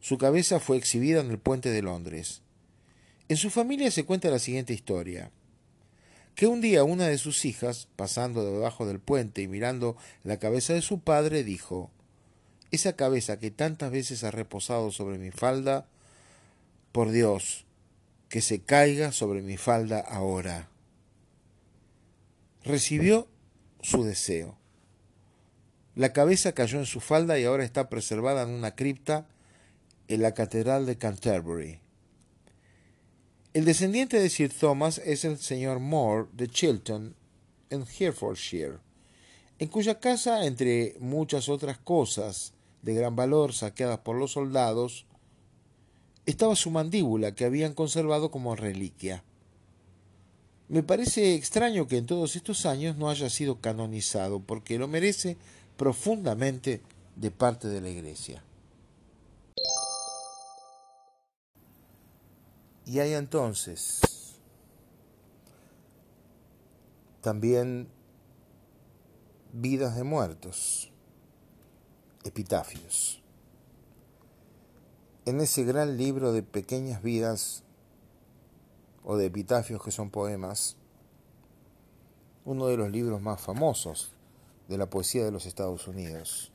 [0.00, 2.40] Su cabeza fue exhibida en el puente de Londres.
[3.28, 5.30] En su familia se cuenta la siguiente historia.
[6.34, 10.72] Que un día una de sus hijas, pasando debajo del puente y mirando la cabeza
[10.72, 11.90] de su padre, dijo
[12.70, 15.86] Esa cabeza que tantas veces ha reposado sobre mi falda,
[16.92, 17.66] por Dios,
[18.28, 20.68] que se caiga sobre mi falda ahora.
[22.64, 23.28] Recibió
[23.82, 24.56] su deseo.
[25.94, 29.28] La cabeza cayó en su falda y ahora está preservada en una cripta
[30.08, 31.80] en la Catedral de Canterbury.
[33.52, 37.14] El descendiente de Sir Thomas es el señor Moore de Chilton,
[37.68, 38.78] en Herefordshire,
[39.58, 45.04] en cuya casa, entre muchas otras cosas de gran valor saqueadas por los soldados,
[46.24, 49.22] estaba su mandíbula que habían conservado como reliquia.
[50.74, 55.36] Me parece extraño que en todos estos años no haya sido canonizado, porque lo merece
[55.76, 56.82] profundamente
[57.14, 58.42] de parte de la Iglesia.
[62.86, 64.00] Y hay entonces
[67.20, 67.86] también
[69.52, 70.90] vidas de muertos,
[72.24, 73.22] epitafios.
[75.24, 77.62] En ese gran libro de pequeñas vidas
[79.04, 80.76] o de epitafios que son poemas,
[82.44, 84.12] uno de los libros más famosos
[84.68, 86.50] de la poesía de los Estados Unidos,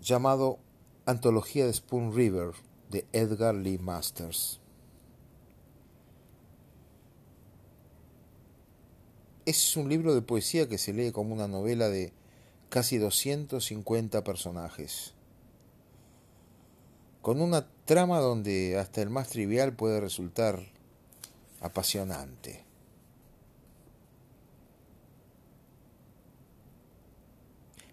[0.00, 0.58] llamado
[1.06, 2.52] Antología de Spoon River
[2.90, 4.60] de Edgar Lee Masters.
[9.46, 12.12] Es un libro de poesía que se lee como una novela de
[12.68, 15.13] casi 250 personajes,
[17.24, 20.60] con una trama donde hasta el más trivial puede resultar
[21.62, 22.62] apasionante.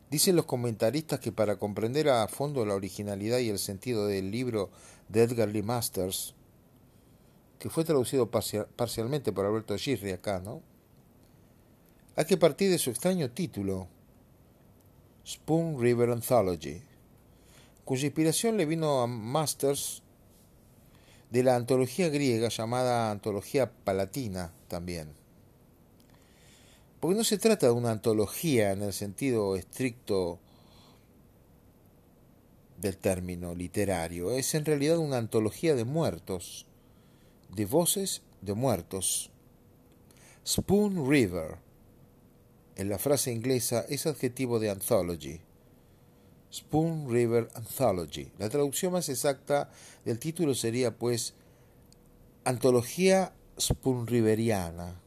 [0.10, 4.70] Dicen los comentaristas que para comprender a fondo la originalidad y el sentido del libro
[5.08, 6.36] de Edgar Lee Masters,
[7.58, 10.62] que fue traducido parcialmente por Alberto Girri acá, ¿no?
[12.18, 13.88] Hay que partir de su extraño título,
[15.26, 16.82] Spoon River Anthology,
[17.86, 20.04] cuya inspiración le vino a Masters
[21.30, 25.14] de la antología griega llamada Antología Palatina también.
[27.00, 30.40] Porque no se trata de una antología en el sentido estricto
[32.78, 36.66] del término literario, es en realidad una antología de muertos,
[37.50, 39.30] de voces de muertos.
[40.46, 41.60] Spoon River,
[42.76, 45.42] en la frase inglesa, es adjetivo de anthology.
[46.54, 48.32] Spoon River Anthology.
[48.38, 49.70] La traducción más exacta
[50.06, 51.34] del título sería pues
[52.44, 55.00] Antología Spoon Riveriana.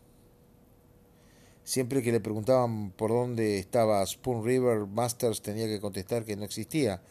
[1.65, 6.45] Siempre que le preguntaban por dónde estaba Spoon River, Masters tenía que contestar que no
[6.45, 7.03] existía.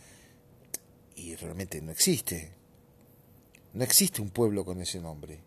[1.16, 2.52] Y realmente no existe.
[3.74, 5.40] No existe un pueblo con ese nombre.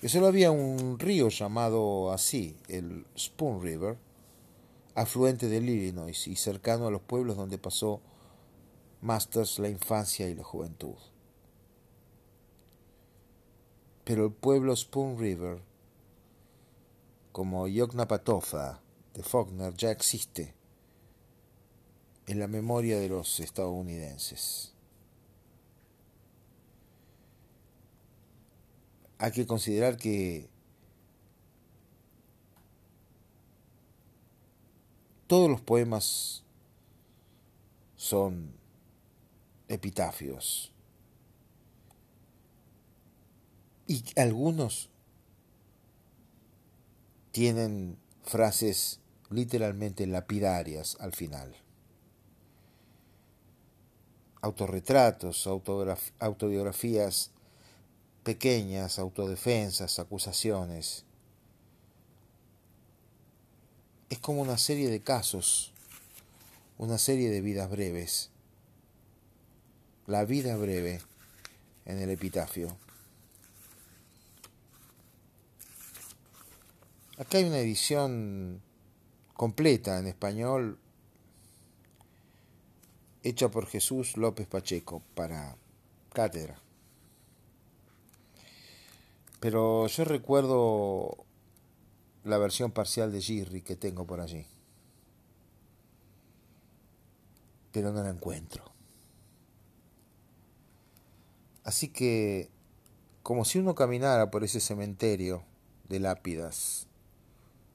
[0.00, 3.96] Que solo había un río llamado así, el Spoon River,
[4.96, 8.00] afluente del Illinois y cercano a los pueblos donde pasó
[9.02, 10.96] Masters la infancia y la juventud.
[14.04, 15.62] Pero el pueblo Spoon River
[17.30, 18.80] como Yoknapatawpha
[19.12, 20.54] de Faulkner ya existe
[22.26, 24.72] en la memoria de los estadounidenses.
[29.18, 30.48] Hay que considerar que
[35.26, 36.44] todos los poemas
[37.96, 38.52] son
[39.68, 40.72] epitafios
[43.86, 44.90] y algunos
[47.30, 49.00] tienen frases
[49.30, 51.54] literalmente lapidarias al final.
[54.42, 57.32] Autorretratos, autobiografías
[58.22, 61.05] pequeñas, autodefensas, acusaciones.
[64.08, 65.72] Es como una serie de casos,
[66.78, 68.30] una serie de vidas breves.
[70.06, 71.00] La vida breve
[71.84, 72.76] en el epitafio.
[77.18, 78.62] Acá hay una edición
[79.34, 80.78] completa en español
[83.24, 85.56] hecha por Jesús López Pacheco para
[86.12, 86.60] cátedra.
[89.40, 91.25] Pero yo recuerdo
[92.26, 94.46] la versión parcial de Girri que tengo por allí.
[97.72, 98.64] Pero no la encuentro.
[101.62, 102.50] Así que,
[103.22, 105.44] como si uno caminara por ese cementerio
[105.88, 106.88] de lápidas,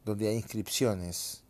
[0.03, 1.43] donde hay inscripciones.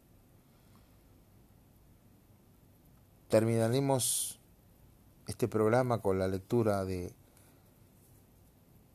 [3.29, 4.39] Terminaremos
[5.27, 7.13] este programa con la lectura de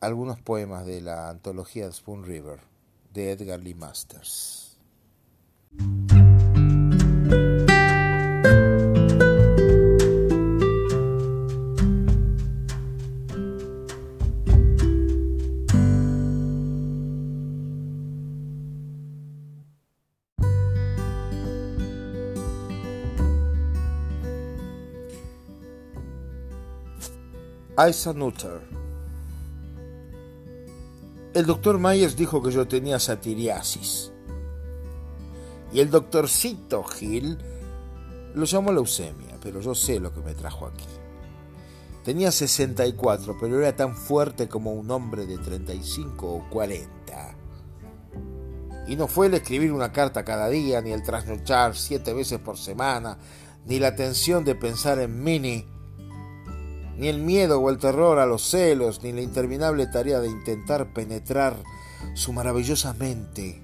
[0.00, 2.75] algunos poemas de la antología Spoon River
[3.16, 4.78] de Edgar Lee Masters.
[27.78, 28.85] Isa Nutter.
[31.36, 34.10] El doctor Myers dijo que yo tenía satiriasis.
[35.70, 37.36] Y el doctorcito Gil
[38.34, 40.86] lo llamó leucemia, pero yo sé lo que me trajo aquí.
[42.06, 46.88] Tenía 64, pero era tan fuerte como un hombre de 35 o 40.
[48.88, 52.56] Y no fue el escribir una carta cada día, ni el trasnochar siete veces por
[52.56, 53.18] semana,
[53.66, 55.68] ni la tensión de pensar en Minnie
[56.98, 60.92] ni el miedo o el terror a los celos, ni la interminable tarea de intentar
[60.92, 61.56] penetrar
[62.14, 63.60] su maravillosa mente,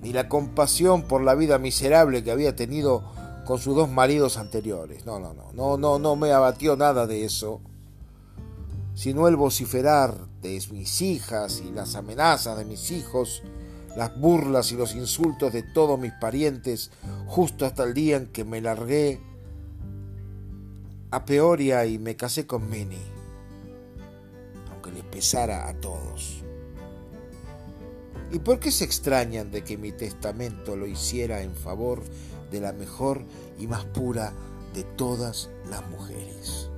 [0.00, 3.04] ni la compasión por la vida miserable que había tenido
[3.44, 5.06] con sus dos maridos anteriores.
[5.06, 7.60] No, no, no, no, no, no me abatió nada de eso,
[8.94, 13.42] sino el vociferar de mis hijas y las amenazas de mis hijos,
[13.96, 16.90] las burlas y los insultos de todos mis parientes,
[17.26, 19.20] justo hasta el día en que me largué
[21.10, 22.98] a Peoria y me casé con Minnie,
[24.70, 26.42] aunque les pesara a todos.
[28.32, 32.02] ¿Y por qué se extrañan de que mi testamento lo hiciera en favor
[32.50, 33.24] de la mejor
[33.58, 34.32] y más pura
[34.74, 36.70] de todas las mujeres?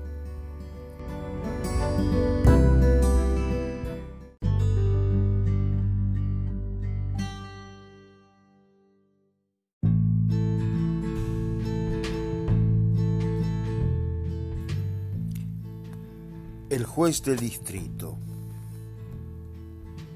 [16.98, 18.18] Juez del distrito.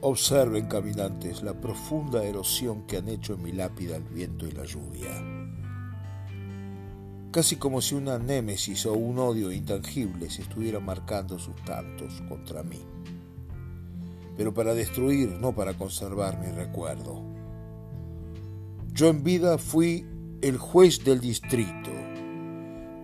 [0.01, 4.65] Observen, caminantes, la profunda erosión que han hecho en mi lápida el viento y la
[4.65, 5.13] lluvia.
[7.31, 12.65] Casi como si una némesis o un odio intangible se estuviera marcando sus tantos contra
[12.65, 12.81] mí.
[14.37, 17.23] Pero para destruir, no para conservar mi recuerdo.
[18.93, 20.05] Yo en vida fui
[20.41, 22.02] el juez del distrito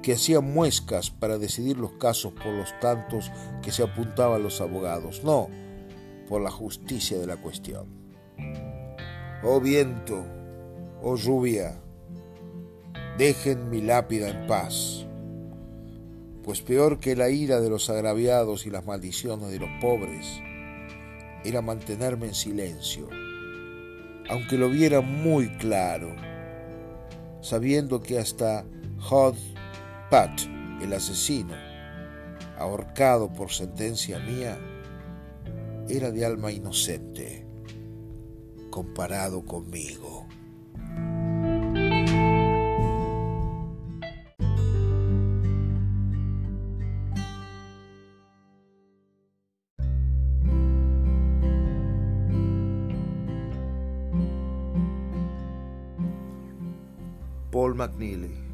[0.03, 3.31] que hacía muescas para decidir los casos por los tantos
[3.63, 5.49] que se apuntaban los abogados, no
[6.29, 7.87] por la justicia de la cuestión.
[9.43, 10.25] Oh viento,
[11.03, 11.81] oh lluvia,
[13.17, 15.07] dejen mi lápida en paz,
[16.43, 20.41] pues peor que la ira de los agraviados y las maldiciones de los pobres
[21.45, 23.09] era mantenerme en silencio,
[24.29, 26.15] aunque lo viera muy claro,
[27.41, 28.65] sabiendo que hasta
[29.09, 29.37] Hod
[30.11, 30.41] Pat,
[30.81, 31.53] el asesino,
[32.57, 34.59] ahorcado por sentencia mía,
[35.87, 37.47] era de alma inocente
[38.71, 40.27] comparado conmigo.
[57.51, 58.48] Paul McNeely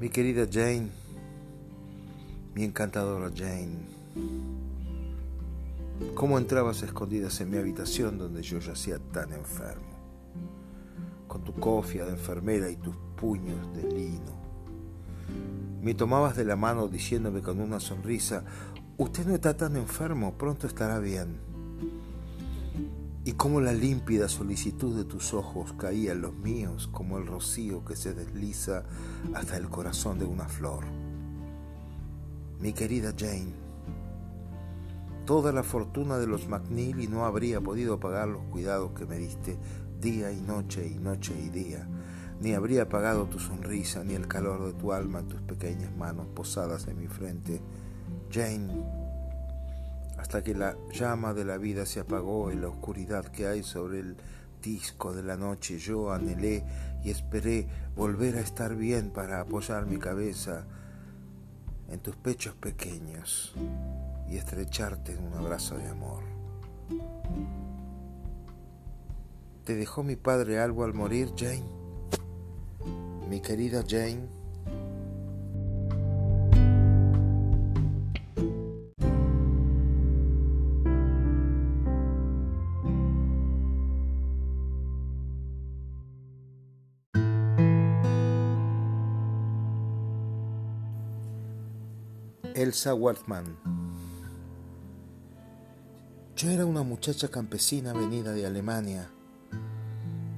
[0.00, 0.88] Mi querida Jane,
[2.54, 3.86] mi encantadora Jane,
[6.14, 9.90] ¿cómo entrabas escondidas en mi habitación donde yo yacía tan enfermo?
[11.28, 14.40] Con tu cofia de enfermera y tus puños de lino.
[15.82, 18.42] Me tomabas de la mano diciéndome con una sonrisa,
[18.96, 21.49] usted no está tan enfermo, pronto estará bien
[23.24, 27.84] y cómo la límpida solicitud de tus ojos caía en los míos como el rocío
[27.84, 28.84] que se desliza
[29.34, 30.84] hasta el corazón de una flor.
[32.60, 33.52] Mi querida Jane,
[35.26, 39.58] toda la fortuna de los McNeely no habría podido pagar los cuidados que me diste
[40.00, 41.86] día y noche y noche y día,
[42.40, 46.86] ni habría pagado tu sonrisa ni el calor de tu alma tus pequeñas manos posadas
[46.88, 47.60] en mi frente.
[48.30, 48.99] Jane,
[50.20, 54.00] hasta que la llama de la vida se apagó en la oscuridad que hay sobre
[54.00, 54.16] el
[54.62, 56.62] disco de la noche, yo anhelé
[57.02, 57.66] y esperé
[57.96, 60.66] volver a estar bien para apoyar mi cabeza
[61.88, 63.54] en tus pechos pequeños
[64.28, 66.22] y estrecharte en un abrazo de amor.
[69.64, 71.64] ¿Te dejó mi padre algo al morir, Jane?
[73.26, 74.39] Mi querida Jane.
[92.70, 93.56] Elsa Wartman.
[96.36, 99.10] Yo era una muchacha campesina venida de Alemania,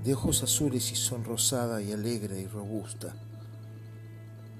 [0.02, 3.14] de ojos azules y sonrosada y alegre y robusta.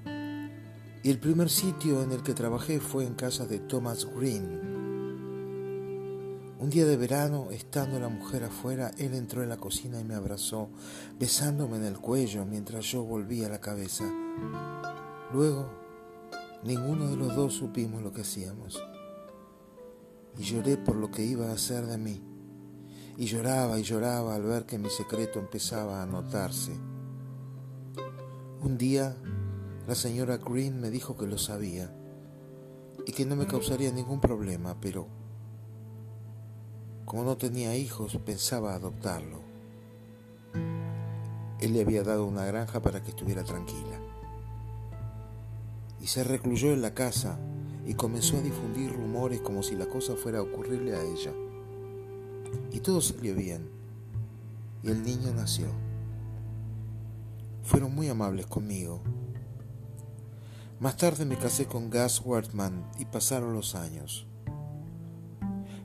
[0.05, 4.59] Y el primer sitio en el que trabajé fue en casa de Thomas Green.
[6.59, 10.13] Un día de verano, estando la mujer afuera, él entró en la cocina y me
[10.13, 10.69] abrazó,
[11.19, 14.03] besándome en el cuello mientras yo volvía la cabeza.
[15.33, 15.82] Luego
[16.63, 18.81] Ninguno de los dos supimos lo que hacíamos.
[20.37, 22.21] Y lloré por lo que iba a hacer de mí.
[23.17, 26.71] Y lloraba y lloraba al ver que mi secreto empezaba a notarse.
[28.61, 29.13] Un día
[29.87, 31.93] la señora Green me dijo que lo sabía
[33.05, 35.07] y que no me causaría ningún problema, pero
[37.03, 39.41] como no tenía hijos pensaba adoptarlo.
[41.59, 44.02] Él le había dado una granja para que estuviera tranquila
[46.03, 47.39] y se recluyó en la casa
[47.87, 51.31] y comenzó a difundir rumores como si la cosa fuera a ocurrirle a ella.
[52.73, 53.69] Y todo salió bien
[54.83, 55.67] y el niño nació.
[57.63, 59.01] Fueron muy amables conmigo.
[60.81, 64.27] Más tarde me casé con Gus Wertman y pasaron los años.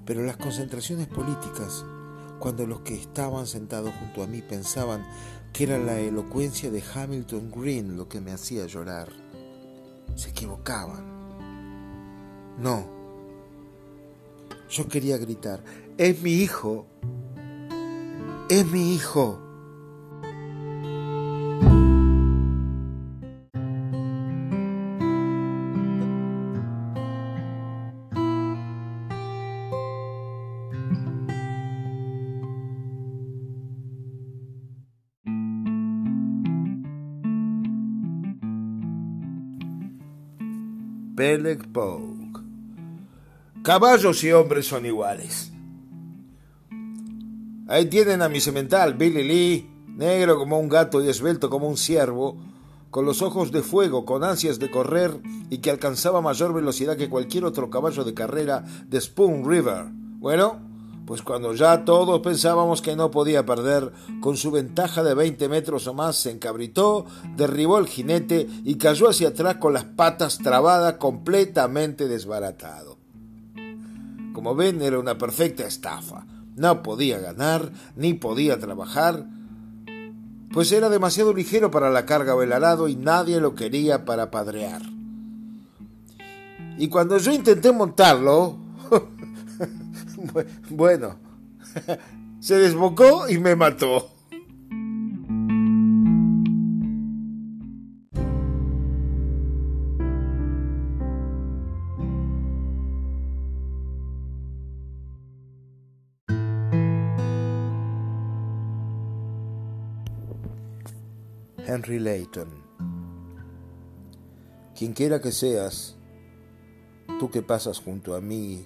[0.04, 1.84] Pero las concentraciones políticas,
[2.40, 5.06] cuando los que estaban sentados junto a mí pensaban
[5.52, 9.27] que era la elocuencia de Hamilton Green lo que me hacía llorar,
[10.18, 11.06] se equivocaban.
[12.58, 12.84] No.
[14.68, 15.62] Yo quería gritar,
[15.96, 16.86] Es mi hijo.
[18.48, 19.40] Es mi hijo.
[43.62, 45.52] Caballos y hombres son iguales.
[47.66, 51.76] Ahí tienen a mi semental, Billy Lee, negro como un gato y esbelto como un
[51.76, 52.36] ciervo,
[52.90, 55.20] con los ojos de fuego, con ansias de correr
[55.50, 59.86] y que alcanzaba mayor velocidad que cualquier otro caballo de carrera de Spoon River.
[60.18, 60.67] Bueno,
[61.08, 65.86] pues cuando ya todos pensábamos que no podía perder, con su ventaja de 20 metros
[65.86, 70.98] o más se encabritó, derribó al jinete y cayó hacia atrás con las patas trabadas,
[70.98, 72.98] completamente desbaratado.
[74.34, 76.26] Como ven, era una perfecta estafa.
[76.56, 79.24] No podía ganar, ni podía trabajar,
[80.52, 84.30] pues era demasiado ligero para la carga o el arado y nadie lo quería para
[84.30, 84.82] padrear.
[86.76, 88.67] Y cuando yo intenté montarlo,
[90.70, 91.18] bueno,
[92.40, 94.10] se desbocó y me mató.
[111.68, 112.48] Henry Layton.
[114.74, 115.96] Quien quiera que seas,
[117.18, 118.64] tú que pasas junto a mí,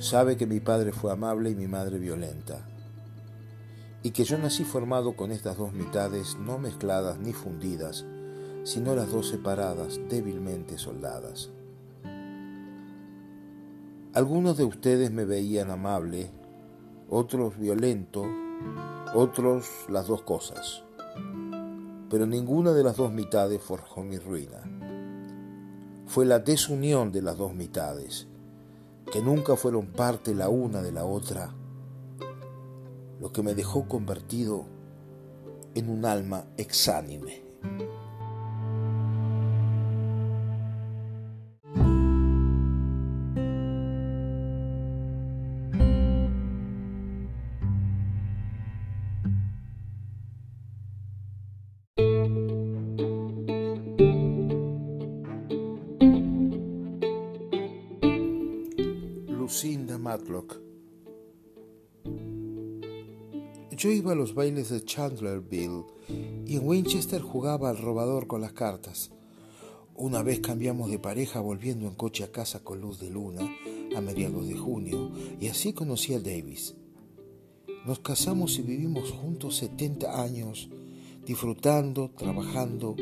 [0.00, 2.66] sabe que mi padre fue amable y mi madre violenta,
[4.02, 8.04] y que yo nací formado con estas dos mitades no mezcladas ni fundidas,
[8.64, 11.50] sino las dos separadas, débilmente soldadas.
[14.12, 16.32] Algunos de ustedes me veían amable,
[17.08, 18.26] otros violento,
[19.14, 20.82] otros las dos cosas
[22.10, 24.58] pero ninguna de las dos mitades forjó mi ruina.
[26.06, 28.26] Fue la desunión de las dos mitades,
[29.10, 31.52] que nunca fueron parte la una de la otra,
[33.20, 34.66] lo que me dejó convertido
[35.74, 37.49] en un alma exánime.
[63.70, 65.84] Yo iba a los bailes de Chandlerville
[66.46, 69.10] y en Winchester jugaba al robador con las cartas.
[69.94, 73.42] Una vez cambiamos de pareja volviendo en coche a casa con luz de luna
[73.96, 76.74] a mediados de junio y así conocí a Davis.
[77.86, 80.68] Nos casamos y vivimos juntos 70 años,
[81.24, 82.94] disfrutando, trabajando,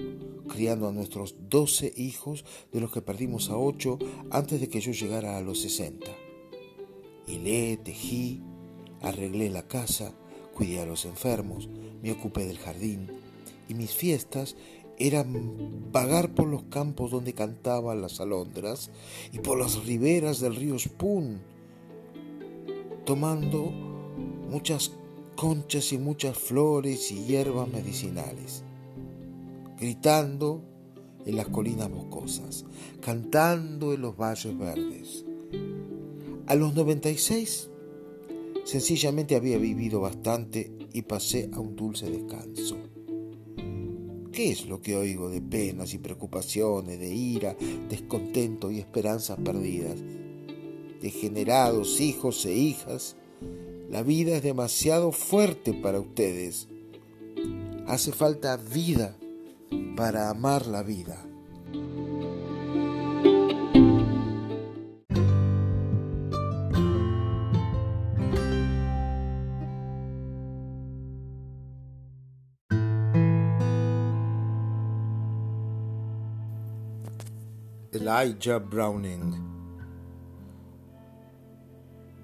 [0.48, 3.98] criando a nuestros 12 hijos, de los que perdimos a 8
[4.30, 6.27] antes de que yo llegara a los 60.
[7.28, 8.42] Hilé, tejí,
[9.02, 10.12] arreglé la casa,
[10.54, 11.68] cuidé a los enfermos,
[12.02, 13.08] me ocupé del jardín
[13.68, 14.56] y mis fiestas
[14.98, 18.90] eran vagar por los campos donde cantaban las alondras
[19.32, 21.40] y por las riberas del río Spoon,
[23.04, 23.70] tomando
[24.50, 24.92] muchas
[25.36, 28.64] conchas y muchas flores y hierbas medicinales,
[29.78, 30.64] gritando
[31.24, 32.64] en las colinas boscosas,
[33.00, 35.27] cantando en los valles verdes.
[36.48, 37.68] A los 96
[38.64, 42.78] sencillamente había vivido bastante y pasé a un dulce descanso.
[44.32, 47.54] ¿Qué es lo que oigo de penas y preocupaciones, de ira,
[47.90, 49.96] descontento y esperanzas perdidas?
[51.02, 53.16] Degenerados hijos e hijas,
[53.90, 56.66] la vida es demasiado fuerte para ustedes.
[57.86, 59.18] Hace falta vida
[59.96, 61.27] para amar la vida.
[78.08, 79.34] Elijah Browning.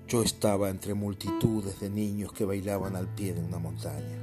[0.09, 4.19] Yo estaba entre multitudes de niños que bailaban al pie de una montaña.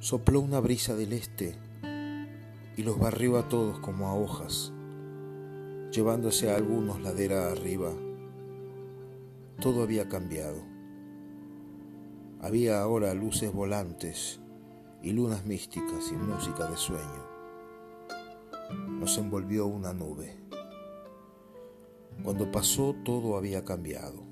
[0.00, 1.56] Sopló una brisa del este
[2.76, 4.70] y los barrió a todos como a hojas,
[5.92, 7.90] llevándose a algunos ladera arriba.
[9.62, 10.62] Todo había cambiado.
[12.42, 14.40] Había ahora luces volantes
[15.02, 17.21] y lunas místicas y música de sueño
[18.72, 20.36] nos envolvió una nube.
[22.22, 24.22] Cuando pasó todo había cambiado.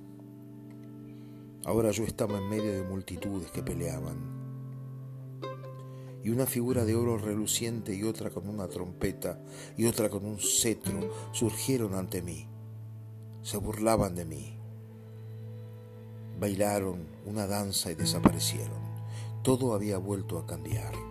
[1.65, 4.41] Ahora yo estaba en medio de multitudes que peleaban.
[6.23, 9.43] Y una figura de oro reluciente y otra con una trompeta
[9.77, 12.47] y otra con un cetro surgieron ante mí.
[13.43, 14.59] Se burlaban de mí.
[16.39, 18.81] Bailaron una danza y desaparecieron.
[19.43, 21.10] Todo había vuelto a cambiar.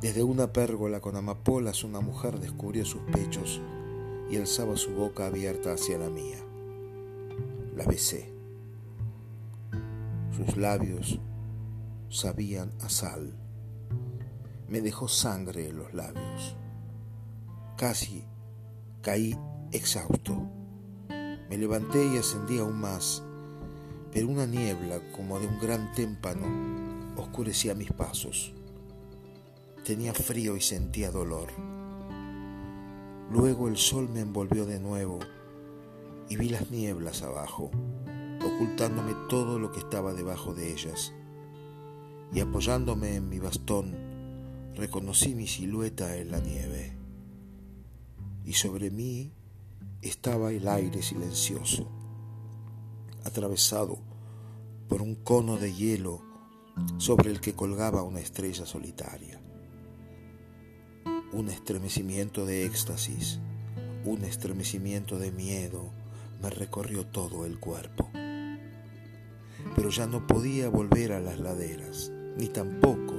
[0.00, 3.60] Desde una pérgola con amapolas una mujer descubrió sus pechos
[4.30, 6.38] y alzaba su boca abierta hacia la mía.
[7.76, 8.32] La besé.
[10.34, 11.20] Sus labios
[12.08, 13.34] sabían a sal.
[14.68, 16.56] Me dejó sangre en los labios.
[17.76, 18.24] Casi
[19.02, 19.36] caí
[19.70, 20.48] exhausto.
[21.50, 23.22] Me levanté y ascendí aún más,
[24.14, 26.46] pero una niebla como de un gran témpano
[27.18, 28.54] oscurecía mis pasos.
[29.90, 31.48] Tenía frío y sentía dolor.
[33.28, 35.18] Luego el sol me envolvió de nuevo
[36.28, 37.72] y vi las nieblas abajo,
[38.36, 41.12] ocultándome todo lo que estaba debajo de ellas.
[42.32, 43.96] Y apoyándome en mi bastón,
[44.76, 46.96] reconocí mi silueta en la nieve.
[48.44, 49.32] Y sobre mí
[50.02, 51.90] estaba el aire silencioso,
[53.24, 53.98] atravesado
[54.88, 56.22] por un cono de hielo
[56.98, 59.40] sobre el que colgaba una estrella solitaria
[61.32, 63.38] un estremecimiento de éxtasis,
[64.04, 65.90] un estremecimiento de miedo
[66.42, 68.08] me recorrió todo el cuerpo.
[69.76, 73.14] Pero ya no podía volver a las laderas, ni tampoco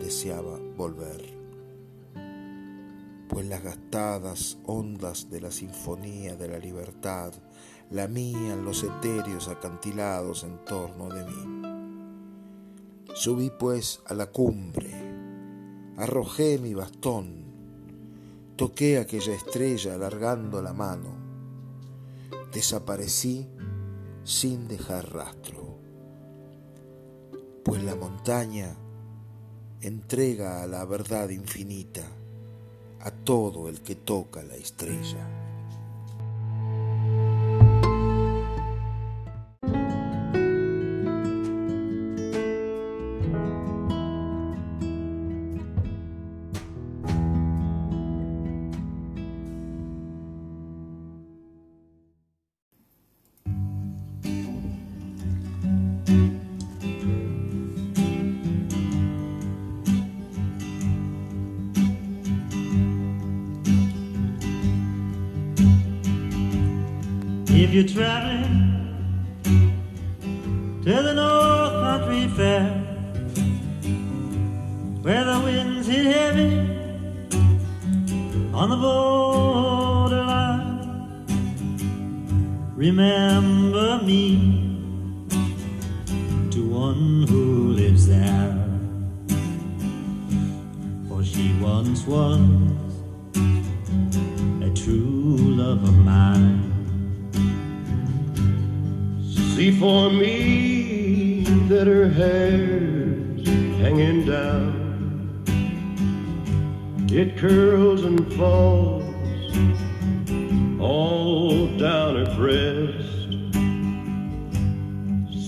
[0.00, 1.36] deseaba volver,
[3.28, 7.32] pues las gastadas ondas de la sinfonía de la libertad
[7.90, 11.76] lamían los etéreos acantilados en torno de mí.
[13.14, 14.90] Subí pues a la cumbre,
[15.96, 17.45] arrojé mi bastón,
[18.56, 21.14] Toqué aquella estrella alargando la mano.
[22.52, 23.46] Desaparecí
[24.24, 25.78] sin dejar rastro,
[27.62, 28.74] pues la montaña
[29.82, 32.02] entrega a la verdad infinita
[33.00, 35.45] a todo el que toca la estrella.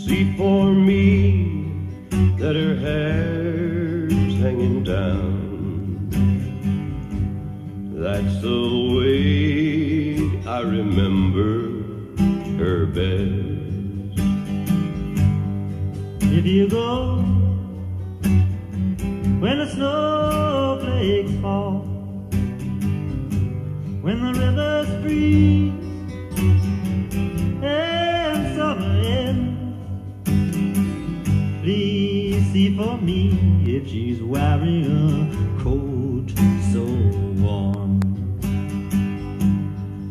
[0.09, 1.77] See for me
[2.39, 6.09] that her hair's hanging down.
[7.93, 8.63] That's the
[8.97, 10.17] way
[10.49, 11.85] I remember
[12.57, 14.17] her best.
[16.33, 17.17] If you go
[19.43, 21.81] when the snowflakes fall,
[24.01, 25.58] when the rivers freeze
[32.79, 36.31] for me if she's wearing a coat
[36.73, 36.85] so
[37.43, 37.99] warm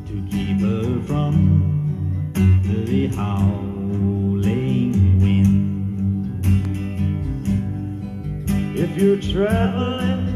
[0.05, 1.33] to keep her from
[2.65, 4.91] the howling
[5.21, 6.45] wind.
[8.77, 10.27] If you're traveling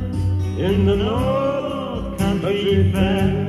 [0.57, 3.40] in the North Country Fair,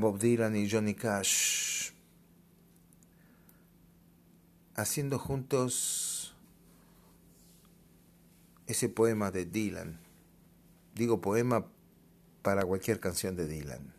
[0.00, 1.92] Bob Dylan y Johnny Cash
[4.76, 6.34] haciendo juntos
[8.66, 9.98] ese poema de Dylan.
[10.94, 11.66] Digo poema
[12.42, 13.92] para cualquier canción de Dylan,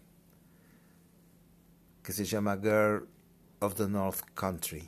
[2.04, 3.08] que se llama Girl
[3.60, 4.88] of the North Country,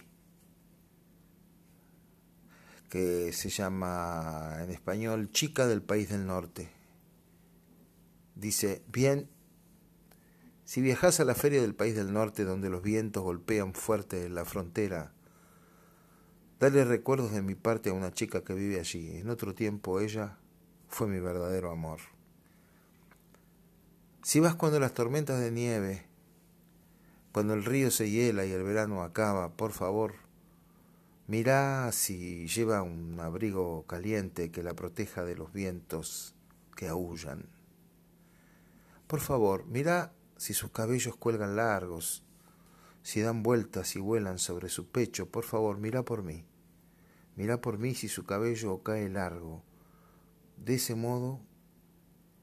[2.90, 6.70] que se llama en español Chica del País del Norte.
[8.36, 9.30] Dice, bien,
[10.70, 14.46] si viajas a la feria del país del norte donde los vientos golpean fuerte la
[14.46, 15.14] frontera,
[16.60, 19.18] dale recuerdos de mi parte a una chica que vive allí.
[19.18, 20.38] En otro tiempo ella
[20.88, 22.02] fue mi verdadero amor.
[24.22, 26.06] Si vas cuando las tormentas de nieve,
[27.32, 30.14] cuando el río se hiela y el verano acaba, por favor,
[31.26, 36.36] mirá si lleva un abrigo caliente que la proteja de los vientos
[36.76, 37.50] que aullan.
[39.08, 42.24] Por favor, mirá si sus cabellos cuelgan largos,
[43.04, 46.46] si dan vueltas y vuelan sobre su pecho, por favor, mira por mí.
[47.36, 49.64] Mira por mí si su cabello cae largo.
[50.56, 51.42] De ese modo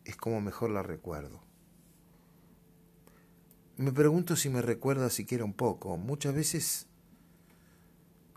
[0.04, 1.40] es como mejor la recuerdo.
[3.78, 5.96] Me pregunto si me recuerda siquiera un poco.
[5.96, 6.88] Muchas veces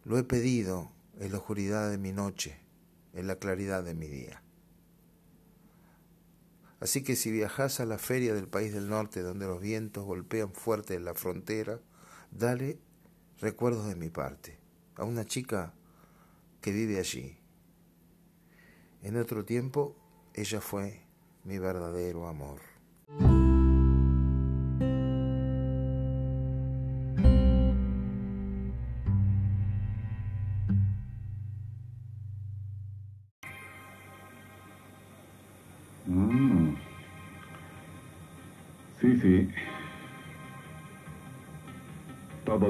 [0.06, 2.58] lo he pedido en la oscuridad de mi noche,
[3.14, 4.42] en la claridad de mi día.
[6.80, 10.54] Así que si viajas a la feria del país del norte donde los vientos golpean
[10.54, 11.80] fuerte en la frontera,
[12.32, 12.80] dale
[13.40, 14.58] recuerdos de mi parte
[14.96, 15.74] a una chica
[16.62, 17.38] que vive allí.
[19.02, 19.96] En otro tiempo
[20.34, 21.02] ella fue
[21.44, 22.60] mi verdadero amor.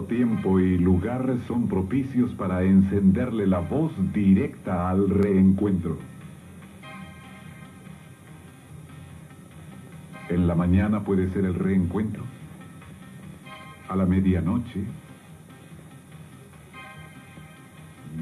[0.10, 5.98] Tiempo y lugar son propicios para encenderle la voz directa al reencuentro.
[10.27, 12.23] En la mañana puede ser el reencuentro.
[13.88, 14.84] A la medianoche.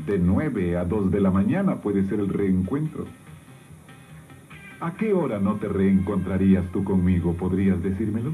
[0.06, 3.08] De 9 a 2 de la mañana puede ser el reencuentro.
[4.80, 7.34] ¿A qué hora no te reencontrarías tú conmigo?
[7.34, 8.32] ¿Podrías decírmelo?